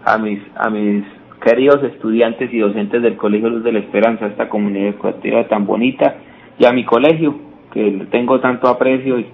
a 0.04 0.18
mis 0.18 0.40
a 0.56 0.68
mis 0.68 1.04
queridos 1.44 1.82
estudiantes 1.82 2.52
y 2.52 2.58
docentes 2.58 3.02
del 3.02 3.16
Colegio 3.16 3.50
Luz 3.50 3.64
de 3.64 3.72
la 3.72 3.80
Esperanza, 3.80 4.26
esta 4.26 4.48
comunidad 4.48 4.88
educativa 4.88 5.46
tan 5.46 5.66
bonita, 5.66 6.16
y 6.58 6.64
a 6.64 6.72
mi 6.72 6.84
colegio, 6.84 7.34
que 7.74 8.06
tengo 8.10 8.40
tanto 8.40 8.68
aprecio 8.68 9.18
y, 9.18 9.26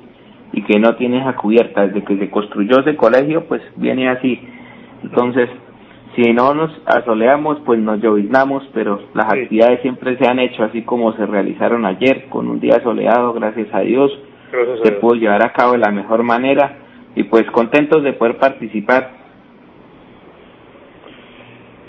y 0.52 0.62
que 0.62 0.80
no 0.80 0.96
tiene 0.96 1.20
esa 1.20 1.36
cubierta. 1.36 1.86
Desde 1.86 2.02
que 2.02 2.16
se 2.16 2.30
construyó 2.30 2.80
ese 2.80 2.96
colegio, 2.96 3.44
pues 3.46 3.62
viene 3.76 4.08
así. 4.08 4.40
Entonces, 5.04 5.48
si 6.16 6.32
no 6.32 6.54
nos 6.54 6.72
asoleamos, 6.86 7.60
pues 7.64 7.78
nos 7.78 8.00
lloviznamos, 8.00 8.68
pero 8.74 9.00
las 9.14 9.32
actividades 9.32 9.80
siempre 9.82 10.16
se 10.16 10.28
han 10.28 10.40
hecho 10.40 10.64
así 10.64 10.82
como 10.82 11.12
se 11.12 11.24
realizaron 11.26 11.86
ayer, 11.86 12.26
con 12.28 12.48
un 12.48 12.58
día 12.58 12.80
soleado, 12.82 13.32
gracias 13.32 13.68
a 13.72 13.80
Dios, 13.80 14.10
Gracias 14.50 14.80
a 14.80 14.84
se 14.84 14.92
pudo 14.92 15.14
llevar 15.14 15.44
a 15.44 15.52
cabo 15.52 15.72
de 15.72 15.78
la 15.78 15.92
mejor 15.92 16.24
manera 16.24 16.78
y 17.14 17.24
pues 17.24 17.44
contentos 17.52 18.02
de 18.02 18.12
poder 18.14 18.38
participar 18.38 19.19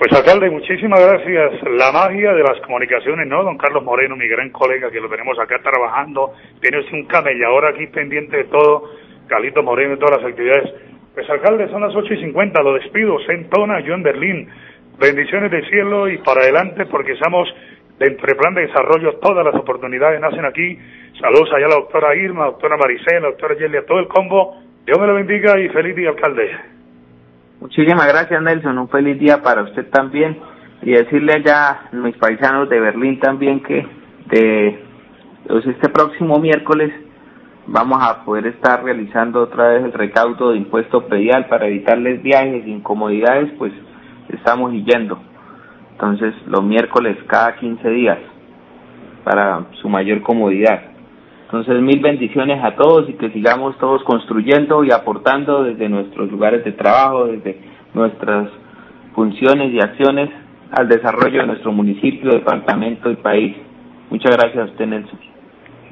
Pues 0.01 0.11
alcalde, 0.13 0.49
muchísimas 0.49 0.99
gracias. 0.99 1.61
La 1.77 1.91
magia 1.91 2.33
de 2.33 2.41
las 2.41 2.59
comunicaciones, 2.61 3.27
¿no? 3.27 3.43
Don 3.43 3.55
Carlos 3.55 3.83
Moreno, 3.83 4.15
mi 4.15 4.27
gran 4.27 4.49
colega 4.49 4.89
que 4.89 4.99
lo 4.99 5.07
tenemos 5.07 5.37
acá 5.37 5.59
trabajando. 5.61 6.33
Tienes 6.59 6.91
un 6.91 7.05
camellador 7.05 7.67
aquí 7.67 7.85
pendiente 7.85 8.35
de 8.35 8.43
todo. 8.45 8.89
Carlito 9.27 9.61
Moreno 9.61 9.93
y 9.93 9.99
todas 9.99 10.19
las 10.19 10.31
actividades. 10.31 10.73
Pues 11.13 11.29
alcalde, 11.29 11.69
son 11.69 11.81
las 11.81 11.95
ocho 11.95 12.15
y 12.15 12.17
cincuenta. 12.19 12.63
Lo 12.63 12.73
despido. 12.73 13.19
Sentona, 13.27 13.79
yo 13.81 13.93
en 13.93 14.01
Berlín. 14.01 14.49
Bendiciones 14.97 15.51
del 15.51 15.69
cielo 15.69 16.09
y 16.09 16.17
para 16.17 16.41
adelante 16.41 16.87
porque 16.87 17.11
estamos 17.11 17.47
dentro 17.99 18.25
del 18.25 18.37
plan 18.37 18.55
de 18.55 18.61
desarrollo. 18.61 19.19
Todas 19.21 19.45
las 19.45 19.53
oportunidades 19.53 20.19
nacen 20.19 20.45
aquí. 20.45 20.79
Saludos 21.19 21.53
allá 21.53 21.67
a 21.67 21.69
la 21.69 21.75
doctora 21.75 22.15
Irma, 22.15 22.45
doctora 22.45 22.75
Maricela, 22.75 23.27
doctora 23.27 23.53
Yelia, 23.53 23.85
todo 23.85 23.99
el 23.99 24.07
combo. 24.07 24.63
Dios 24.83 24.97
me 24.99 25.05
lo 25.05 25.13
bendiga 25.13 25.59
y 25.59 25.69
feliz 25.69 25.95
día, 25.95 26.09
alcalde. 26.09 26.80
Muchísimas 27.61 28.07
gracias, 28.07 28.41
Nelson. 28.41 28.79
Un 28.79 28.89
feliz 28.89 29.19
día 29.19 29.43
para 29.43 29.61
usted 29.61 29.87
también. 29.91 30.35
Y 30.81 30.93
decirle 30.93 31.33
allá 31.33 31.69
a 31.69 31.95
mis 31.95 32.17
paisanos 32.17 32.67
de 32.69 32.79
Berlín 32.79 33.19
también 33.19 33.61
que 33.61 33.85
de, 34.31 34.83
pues 35.47 35.67
este 35.67 35.89
próximo 35.89 36.39
miércoles 36.39 36.91
vamos 37.67 37.99
a 38.01 38.25
poder 38.25 38.47
estar 38.47 38.83
realizando 38.83 39.43
otra 39.43 39.69
vez 39.69 39.83
el 39.83 39.93
recaudo 39.93 40.51
de 40.51 40.57
impuesto 40.57 41.05
predial 41.05 41.45
para 41.49 41.67
evitarles 41.67 42.23
viajes 42.23 42.65
e 42.65 42.69
incomodidades, 42.69 43.51
pues 43.59 43.71
estamos 44.29 44.73
yendo. 44.73 45.21
Entonces, 45.91 46.33
los 46.47 46.63
miércoles 46.63 47.15
cada 47.27 47.57
15 47.57 47.89
días 47.89 48.17
para 49.23 49.65
su 49.81 49.87
mayor 49.87 50.23
comodidad. 50.23 50.81
Entonces, 51.51 51.81
mil 51.81 51.99
bendiciones 51.99 52.63
a 52.63 52.77
todos 52.77 53.09
y 53.09 53.13
que 53.15 53.29
sigamos 53.31 53.77
todos 53.77 54.01
construyendo 54.05 54.85
y 54.85 54.91
aportando 54.93 55.65
desde 55.65 55.89
nuestros 55.89 56.31
lugares 56.31 56.63
de 56.63 56.71
trabajo, 56.71 57.25
desde 57.25 57.57
nuestras 57.93 58.47
funciones 59.13 59.73
y 59.73 59.79
acciones 59.81 60.29
al 60.71 60.87
desarrollo 60.87 61.41
de 61.41 61.47
nuestro 61.47 61.73
municipio, 61.73 62.31
departamento 62.31 63.11
y 63.11 63.17
país. 63.17 63.57
Muchas 64.09 64.31
gracias 64.37 64.61
a 64.61 64.71
usted, 64.71 64.85
Nelson. 64.85 65.19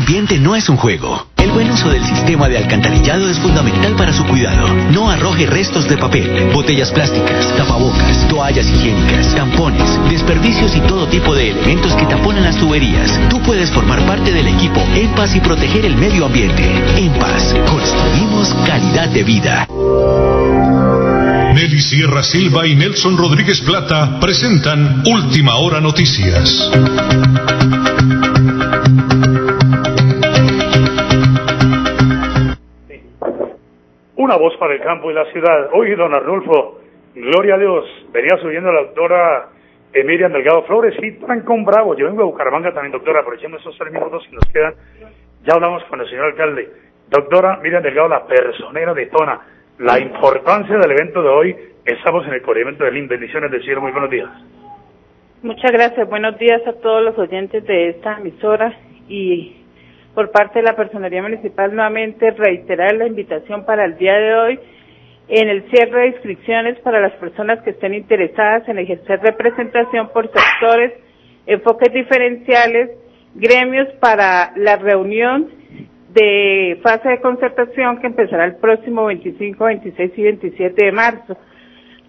Ambiente 0.00 0.38
no 0.38 0.56
es 0.56 0.66
un 0.70 0.78
juego. 0.78 1.26
El 1.36 1.50
buen 1.50 1.70
uso 1.70 1.90
del 1.90 2.02
sistema 2.02 2.48
de 2.48 2.56
alcantarillado 2.56 3.28
es 3.28 3.38
fundamental 3.38 3.94
para 3.96 4.14
su 4.14 4.24
cuidado. 4.24 4.66
No 4.92 5.10
arroje 5.10 5.44
restos 5.44 5.86
de 5.88 5.98
papel, 5.98 6.50
botellas 6.54 6.90
plásticas, 6.90 7.54
tapabocas, 7.54 8.26
toallas 8.28 8.66
higiénicas, 8.66 9.34
tampones, 9.34 9.84
desperdicios 10.08 10.74
y 10.74 10.80
todo 10.80 11.06
tipo 11.06 11.34
de 11.34 11.50
elementos 11.50 11.94
que 11.96 12.06
taponan 12.06 12.44
las 12.44 12.56
tuberías. 12.56 13.20
Tú 13.28 13.42
puedes 13.42 13.70
formar 13.70 14.00
parte 14.06 14.32
del 14.32 14.48
equipo 14.48 14.80
En 14.94 15.10
y 15.36 15.40
proteger 15.40 15.84
el 15.84 15.96
medio 15.96 16.24
ambiente. 16.24 16.64
En 16.96 17.12
Paz, 17.18 17.54
construimos 17.68 18.54
calidad 18.66 19.08
de 19.10 19.22
vida. 19.22 19.66
Nelly 21.54 21.80
Sierra 21.82 22.22
Silva 22.22 22.66
y 22.66 22.74
Nelson 22.74 23.18
Rodríguez 23.18 23.60
Plata 23.60 24.18
presentan 24.18 25.02
Última 25.04 25.56
Hora 25.56 25.82
Noticias. 25.82 26.70
Una 34.30 34.38
voz 34.38 34.56
para 34.58 34.74
el 34.74 34.80
campo 34.80 35.10
y 35.10 35.14
la 35.14 35.24
ciudad. 35.32 35.70
Oye, 35.72 35.96
don 35.96 36.14
Arnulfo, 36.14 36.78
gloria 37.16 37.56
a 37.56 37.58
Dios, 37.58 37.84
venía 38.12 38.38
subiendo 38.40 38.70
la 38.70 38.82
doctora 38.82 39.48
Miriam 40.04 40.30
Delgado 40.30 40.62
Flores 40.66 40.94
y 41.02 41.18
Trancón 41.18 41.64
Bravo. 41.64 41.96
Yo 41.96 42.06
vengo 42.06 42.22
a 42.22 42.26
Bucaramanga 42.26 42.72
también, 42.72 42.92
doctora, 42.92 43.22
aprovechemos 43.22 43.60
esos 43.60 43.76
tres 43.76 43.92
minutos 43.92 44.24
que 44.30 44.36
nos 44.36 44.44
quedan. 44.52 44.74
Ya 45.42 45.54
hablamos 45.54 45.82
con 45.86 46.00
el 46.00 46.08
señor 46.08 46.26
alcalde. 46.26 46.70
Doctora 47.08 47.56
Miriam 47.56 47.82
Delgado, 47.82 48.06
la 48.06 48.24
personera 48.24 48.94
de 48.94 49.06
Tona. 49.06 49.40
La 49.80 49.98
importancia 49.98 50.78
del 50.78 50.92
evento 50.92 51.22
de 51.22 51.28
hoy, 51.28 51.56
estamos 51.84 52.24
en 52.28 52.34
el 52.34 52.42
corrimiento 52.42 52.84
del 52.84 52.98
IN. 52.98 53.08
Bendiciones 53.08 53.50
del 53.50 53.64
cielo, 53.64 53.80
muy 53.80 53.90
buenos 53.90 54.10
días. 54.10 54.30
Muchas 55.42 55.72
gracias. 55.72 56.08
Buenos 56.08 56.38
días 56.38 56.64
a 56.68 56.74
todos 56.74 57.02
los 57.02 57.18
oyentes 57.18 57.64
de 57.64 57.88
esta 57.88 58.18
emisora 58.20 58.78
y 59.08 59.59
por 60.14 60.30
parte 60.30 60.58
de 60.58 60.64
la 60.64 60.76
Personería 60.76 61.22
Municipal 61.22 61.74
nuevamente 61.74 62.30
reiterar 62.32 62.94
la 62.94 63.06
invitación 63.06 63.64
para 63.64 63.84
el 63.84 63.96
día 63.96 64.14
de 64.16 64.34
hoy 64.34 64.60
en 65.28 65.48
el 65.48 65.62
cierre 65.70 66.00
de 66.02 66.06
inscripciones 66.08 66.78
para 66.80 67.00
las 67.00 67.12
personas 67.12 67.60
que 67.62 67.70
estén 67.70 67.94
interesadas 67.94 68.68
en 68.68 68.78
ejercer 68.78 69.20
representación 69.20 70.08
por 70.12 70.28
sectores, 70.32 70.92
enfoques 71.46 71.92
diferenciales, 71.92 72.90
gremios 73.34 73.86
para 74.00 74.52
la 74.56 74.76
reunión 74.76 75.48
de 76.12 76.80
fase 76.82 77.08
de 77.10 77.20
concertación 77.20 78.00
que 78.00 78.08
empezará 78.08 78.44
el 78.44 78.56
próximo 78.56 79.04
25, 79.06 79.64
26 79.64 80.12
y 80.16 80.22
27 80.22 80.84
de 80.84 80.92
marzo. 80.92 81.36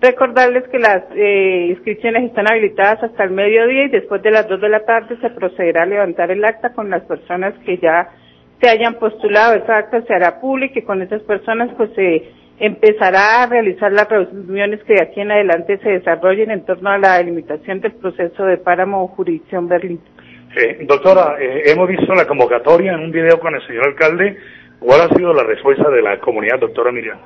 Recordarles 0.02 0.68
que 0.70 0.80
las 0.80 1.04
eh, 1.16 1.68
inscripciones 1.70 2.24
están 2.24 2.50
habilitadas 2.50 3.04
hasta 3.04 3.24
el 3.24 3.30
mediodía 3.30 3.84
y 3.86 3.90
después 3.90 4.24
de 4.24 4.32
las 4.32 4.48
2 4.48 4.60
de 4.60 4.70
la 4.70 4.84
tarde 4.84 5.16
se 5.22 5.30
procederá 5.30 5.84
a 5.84 5.86
levantar 5.86 6.32
el 6.32 6.44
acta 6.44 6.74
con 6.74 6.90
las 6.90 7.04
personas 7.04 7.54
que 7.64 7.78
ya 7.78 8.10
se 8.60 8.68
hayan 8.68 8.96
postulado. 8.96 9.54
Esa 9.54 9.78
acta 9.78 10.02
se 10.02 10.14
hará 10.16 10.42
pública 10.42 10.80
y 10.80 10.82
con 10.82 11.04
esas 11.04 11.22
personas 11.22 11.70
pues 11.78 11.92
se 11.94 12.32
empezará 12.58 13.44
a 13.44 13.46
realizar 13.46 13.92
las 13.92 14.10
reuniones 14.10 14.84
que 14.86 14.94
de 14.94 15.04
aquí 15.04 15.22
en 15.22 15.32
adelante 15.32 15.78
se 15.84 15.90
desarrollen 15.90 16.50
en 16.50 16.66
torno 16.66 16.90
a 16.90 16.98
la 16.98 17.18
delimitación 17.20 17.80
del 17.80 17.92
proceso 17.92 18.44
de 18.46 18.58
páramo 18.58 19.08
jurisdicción 19.10 19.68
Berlín. 19.68 20.00
Doctora, 20.82 21.36
eh, 21.40 21.62
hemos 21.68 21.88
visto 21.88 22.14
la 22.16 22.26
convocatoria 22.26 22.94
en 22.94 23.02
un 23.02 23.12
video 23.12 23.40
con 23.40 23.54
el 23.54 23.66
señor 23.68 23.86
alcalde. 23.86 24.36
¿Cuál 24.80 25.02
ha 25.02 25.16
sido 25.16 25.32
la 25.32 25.44
respuesta 25.44 25.92
de 25.92 26.02
la 26.02 26.20
comunidad, 26.20 26.58
doctora 26.60 26.92
Miriam? 26.92 27.20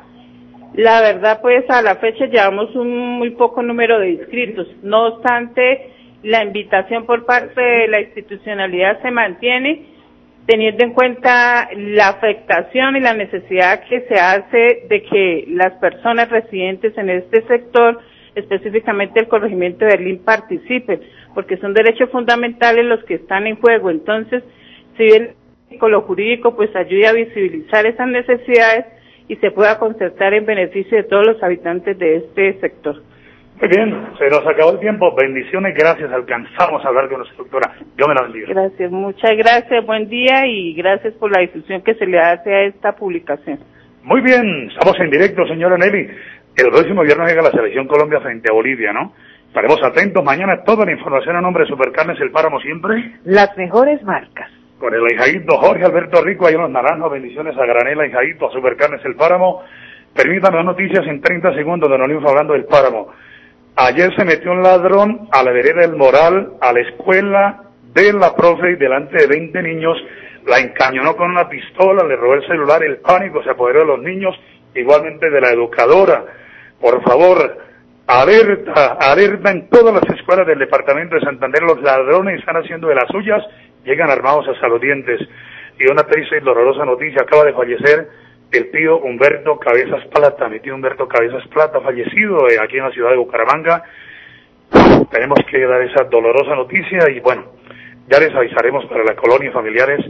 La 0.77 0.99
verdad, 1.01 1.39
pues 1.41 1.63
a 1.69 1.81
la 1.81 1.95
fecha 1.95 2.25
llevamos 2.25 2.75
un 2.75 3.17
muy 3.17 3.29
poco 3.31 3.61
número 3.61 3.97
de 3.99 4.09
inscritos. 4.11 4.67
No 4.83 5.05
obstante, 5.07 5.91
la 6.23 6.43
invitación 6.43 7.05
por 7.05 7.25
parte 7.25 7.61
de 7.61 7.87
la 7.87 8.01
institucionalidad 8.01 9.01
se 9.01 9.09
mantiene 9.11 9.85
teniendo 10.45 10.83
en 10.83 10.93
cuenta 10.93 11.69
la 11.75 12.09
afectación 12.09 12.97
y 12.97 12.99
la 12.99 13.13
necesidad 13.13 13.83
que 13.85 14.01
se 14.01 14.15
hace 14.15 14.85
de 14.89 15.01
que 15.03 15.45
las 15.47 15.73
personas 15.79 16.29
residentes 16.29 16.95
en 16.97 17.09
este 17.09 17.41
sector, 17.47 17.99
específicamente 18.35 19.19
el 19.19 19.27
corregimiento 19.27 19.85
de 19.85 19.91
Berlín, 19.91 20.23
participen, 20.23 20.99
porque 21.33 21.57
son 21.57 21.73
derechos 21.73 22.09
fundamentales 22.11 22.85
los 22.85 23.03
que 23.05 23.15
están 23.15 23.47
en 23.47 23.55
juego. 23.55 23.89
Entonces, 23.89 24.43
si 24.97 25.03
bien 25.03 25.35
lo 25.81 26.01
jurídico 26.01 26.55
pues 26.55 26.75
ayude 26.75 27.07
a 27.07 27.13
visibilizar 27.13 27.85
esas 27.85 28.07
necesidades 28.07 28.85
y 29.27 29.35
se 29.37 29.51
pueda 29.51 29.79
concertar 29.79 30.33
en 30.33 30.45
beneficio 30.45 30.97
de 30.97 31.03
todos 31.03 31.25
los 31.25 31.43
habitantes 31.43 31.97
de 31.97 32.17
este 32.17 32.59
sector. 32.59 33.01
Muy 33.59 33.69
bien, 33.69 34.09
se 34.17 34.27
nos 34.29 34.45
acabó 34.45 34.71
el 34.71 34.79
tiempo. 34.79 35.15
Bendiciones, 35.15 35.73
gracias. 35.75 36.11
Alcanzamos 36.11 36.83
a 36.83 36.89
hablar 36.89 37.07
con 37.07 37.19
nuestra 37.19 37.37
doctora. 37.37 37.73
Yo 37.97 38.05
me 38.07 38.13
la 38.13 38.23
bendiga. 38.23 38.47
Gracias, 38.49 38.91
muchas 38.91 39.31
gracias. 39.37 39.85
Buen 39.85 40.09
día 40.09 40.45
y 40.45 40.73
gracias 40.73 41.13
por 41.13 41.31
la 41.31 41.41
difusión 41.41 41.81
que 41.81 41.95
se 41.95 42.05
le 42.05 42.19
hace 42.19 42.53
a 42.53 42.63
esta 42.63 42.91
publicación. 42.93 43.59
Muy 44.03 44.21
bien, 44.21 44.69
estamos 44.69 44.99
en 44.99 45.09
directo, 45.09 45.47
señora 45.47 45.77
Nelly. 45.77 46.07
El 46.57 46.69
próximo 46.69 47.01
viernes 47.03 47.29
llega 47.29 47.41
la 47.41 47.51
selección 47.51 47.87
Colombia 47.87 48.19
frente 48.19 48.49
a 48.51 48.53
Bolivia, 48.53 48.91
¿no? 48.93 49.13
Estaremos 49.47 49.81
atentos. 49.83 50.23
Mañana 50.23 50.63
toda 50.65 50.85
la 50.85 50.91
información 50.91 51.37
a 51.37 51.41
nombre 51.41 51.63
de 51.63 51.69
Supercarnes 51.69 52.19
El 52.19 52.31
Páramo 52.31 52.59
siempre. 52.59 53.15
Las 53.23 53.55
mejores 53.57 54.03
marcas. 54.03 54.51
Con 54.79 54.93
el 54.93 55.01
hijadito 55.11 55.57
Jorge 55.57 55.85
Alberto 55.85 56.21
Rico, 56.21 56.47
ahí 56.47 56.55
en 56.55 56.61
los 56.61 56.69
naranjos. 56.69 57.11
Bendiciones 57.11 57.57
a 57.57 57.65
Granela, 57.65 58.07
hijadito, 58.07 58.47
a 58.47 58.51
Supercarnes 58.51 59.03
El 59.05 59.15
Páramo. 59.15 59.63
Permítame 60.13 60.57
las 60.57 60.65
noticias 60.65 61.05
en 61.07 61.21
30 61.21 61.53
segundos 61.55 61.89
de 61.89 61.97
Nolín 61.97 62.25
hablando 62.25 62.53
del 62.53 62.65
Páramo. 62.65 63.09
Ayer 63.77 64.15
se 64.15 64.25
metió 64.25 64.51
un 64.51 64.63
ladrón 64.63 65.27
a 65.31 65.43
la 65.43 65.51
vereda 65.51 65.81
del 65.81 65.95
Moral, 65.95 66.53
a 66.61 66.71
la 66.71 66.79
escuela 66.79 67.63
de 67.93 68.13
la 68.13 68.35
profe 68.35 68.71
y 68.71 68.75
delante 68.75 69.17
de 69.17 69.27
20 69.27 69.61
niños, 69.63 69.97
la 70.45 70.59
encañonó 70.59 71.15
con 71.15 71.31
una 71.31 71.49
pistola, 71.49 72.05
le 72.05 72.15
robó 72.15 72.35
el 72.35 72.45
celular, 72.45 72.83
el 72.83 72.97
pánico 72.97 73.41
se 73.43 73.49
apoderó 73.49 73.79
de 73.79 73.85
los 73.85 73.99
niños, 73.99 74.35
igualmente 74.75 75.29
de 75.29 75.41
la 75.41 75.49
educadora. 75.49 76.23
Por 76.79 77.01
favor, 77.03 77.57
alerta, 78.05 78.97
alerta 78.99 79.51
en 79.51 79.69
todas 79.69 79.93
las 79.93 80.17
escuelas 80.17 80.45
del 80.45 80.59
departamento 80.59 81.15
de 81.15 81.21
Santander, 81.21 81.63
los 81.63 81.81
ladrones 81.81 82.39
están 82.39 82.57
haciendo 82.57 82.87
de 82.87 82.95
las 82.95 83.07
suyas, 83.09 83.41
llegan 83.85 84.09
armados 84.09 84.47
hasta 84.47 84.67
los 84.67 84.81
dientes. 84.81 85.21
Y 85.79 85.89
una 85.89 86.03
triste 86.03 86.37
y 86.37 86.39
dolorosa 86.41 86.85
noticia, 86.85 87.21
acaba 87.21 87.45
de 87.45 87.53
fallecer 87.53 88.09
el 88.51 88.71
tío 88.71 88.99
Humberto 88.99 89.59
Cabezas 89.59 90.05
Plata, 90.07 90.47
mi 90.49 90.59
tío 90.59 90.75
Humberto 90.75 91.07
Cabezas 91.07 91.47
Plata, 91.47 91.81
fallecido 91.81 92.47
eh, 92.49 92.57
aquí 92.61 92.77
en 92.77 92.83
la 92.83 92.91
ciudad 92.91 93.11
de 93.11 93.17
Bucaramanga. 93.17 93.83
Tenemos 95.11 95.39
que 95.49 95.65
dar 95.65 95.81
esa 95.81 96.03
dolorosa 96.05 96.55
noticia 96.55 97.09
y 97.09 97.19
bueno, 97.19 97.45
ya 98.07 98.19
les 98.19 98.33
avisaremos 98.33 98.85
para 98.85 99.03
la 99.03 99.15
colonia 99.15 99.49
y 99.49 99.53
familiares 99.53 100.05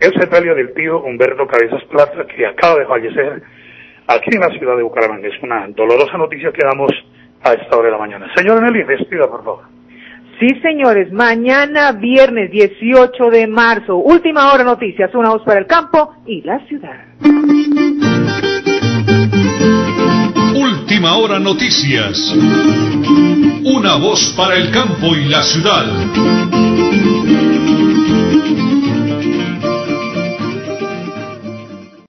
el 0.00 0.12
sepelio 0.18 0.54
del 0.54 0.74
tío 0.74 1.00
Humberto 1.00 1.46
Cabezas 1.46 1.84
Plata 1.84 2.26
que 2.26 2.46
acaba 2.46 2.80
de 2.80 2.86
fallecer 2.86 3.42
aquí 4.08 4.30
en 4.34 4.40
la 4.40 4.58
ciudad 4.58 4.76
de 4.76 4.82
Bucaramanga. 4.82 5.28
Es 5.28 5.42
una 5.42 5.66
dolorosa 5.68 6.16
noticia 6.18 6.52
que 6.52 6.64
damos 6.64 6.90
a 7.44 7.52
esta 7.52 7.76
hora 7.76 7.86
de 7.86 7.92
la 7.92 7.98
mañana. 7.98 8.32
Señora 8.34 8.60
Nelly, 8.60 8.84
despida 8.84 9.28
por 9.28 9.44
favor. 9.44 9.81
Sí, 10.42 10.48
señores, 10.60 11.12
mañana 11.12 11.92
viernes 11.92 12.50
18 12.50 13.30
de 13.30 13.46
marzo, 13.46 13.94
última 13.98 14.52
hora 14.52 14.64
noticias, 14.64 15.14
una 15.14 15.30
voz 15.30 15.42
para 15.44 15.60
el 15.60 15.66
campo 15.68 16.16
y 16.26 16.42
la 16.42 16.58
ciudad. 16.66 16.98
Última 20.52 21.14
hora 21.14 21.38
noticias, 21.38 22.34
una 23.62 23.94
voz 23.98 24.34
para 24.36 24.56
el 24.56 24.72
campo 24.72 25.14
y 25.14 25.28
la 25.28 25.44
ciudad. 25.44 25.86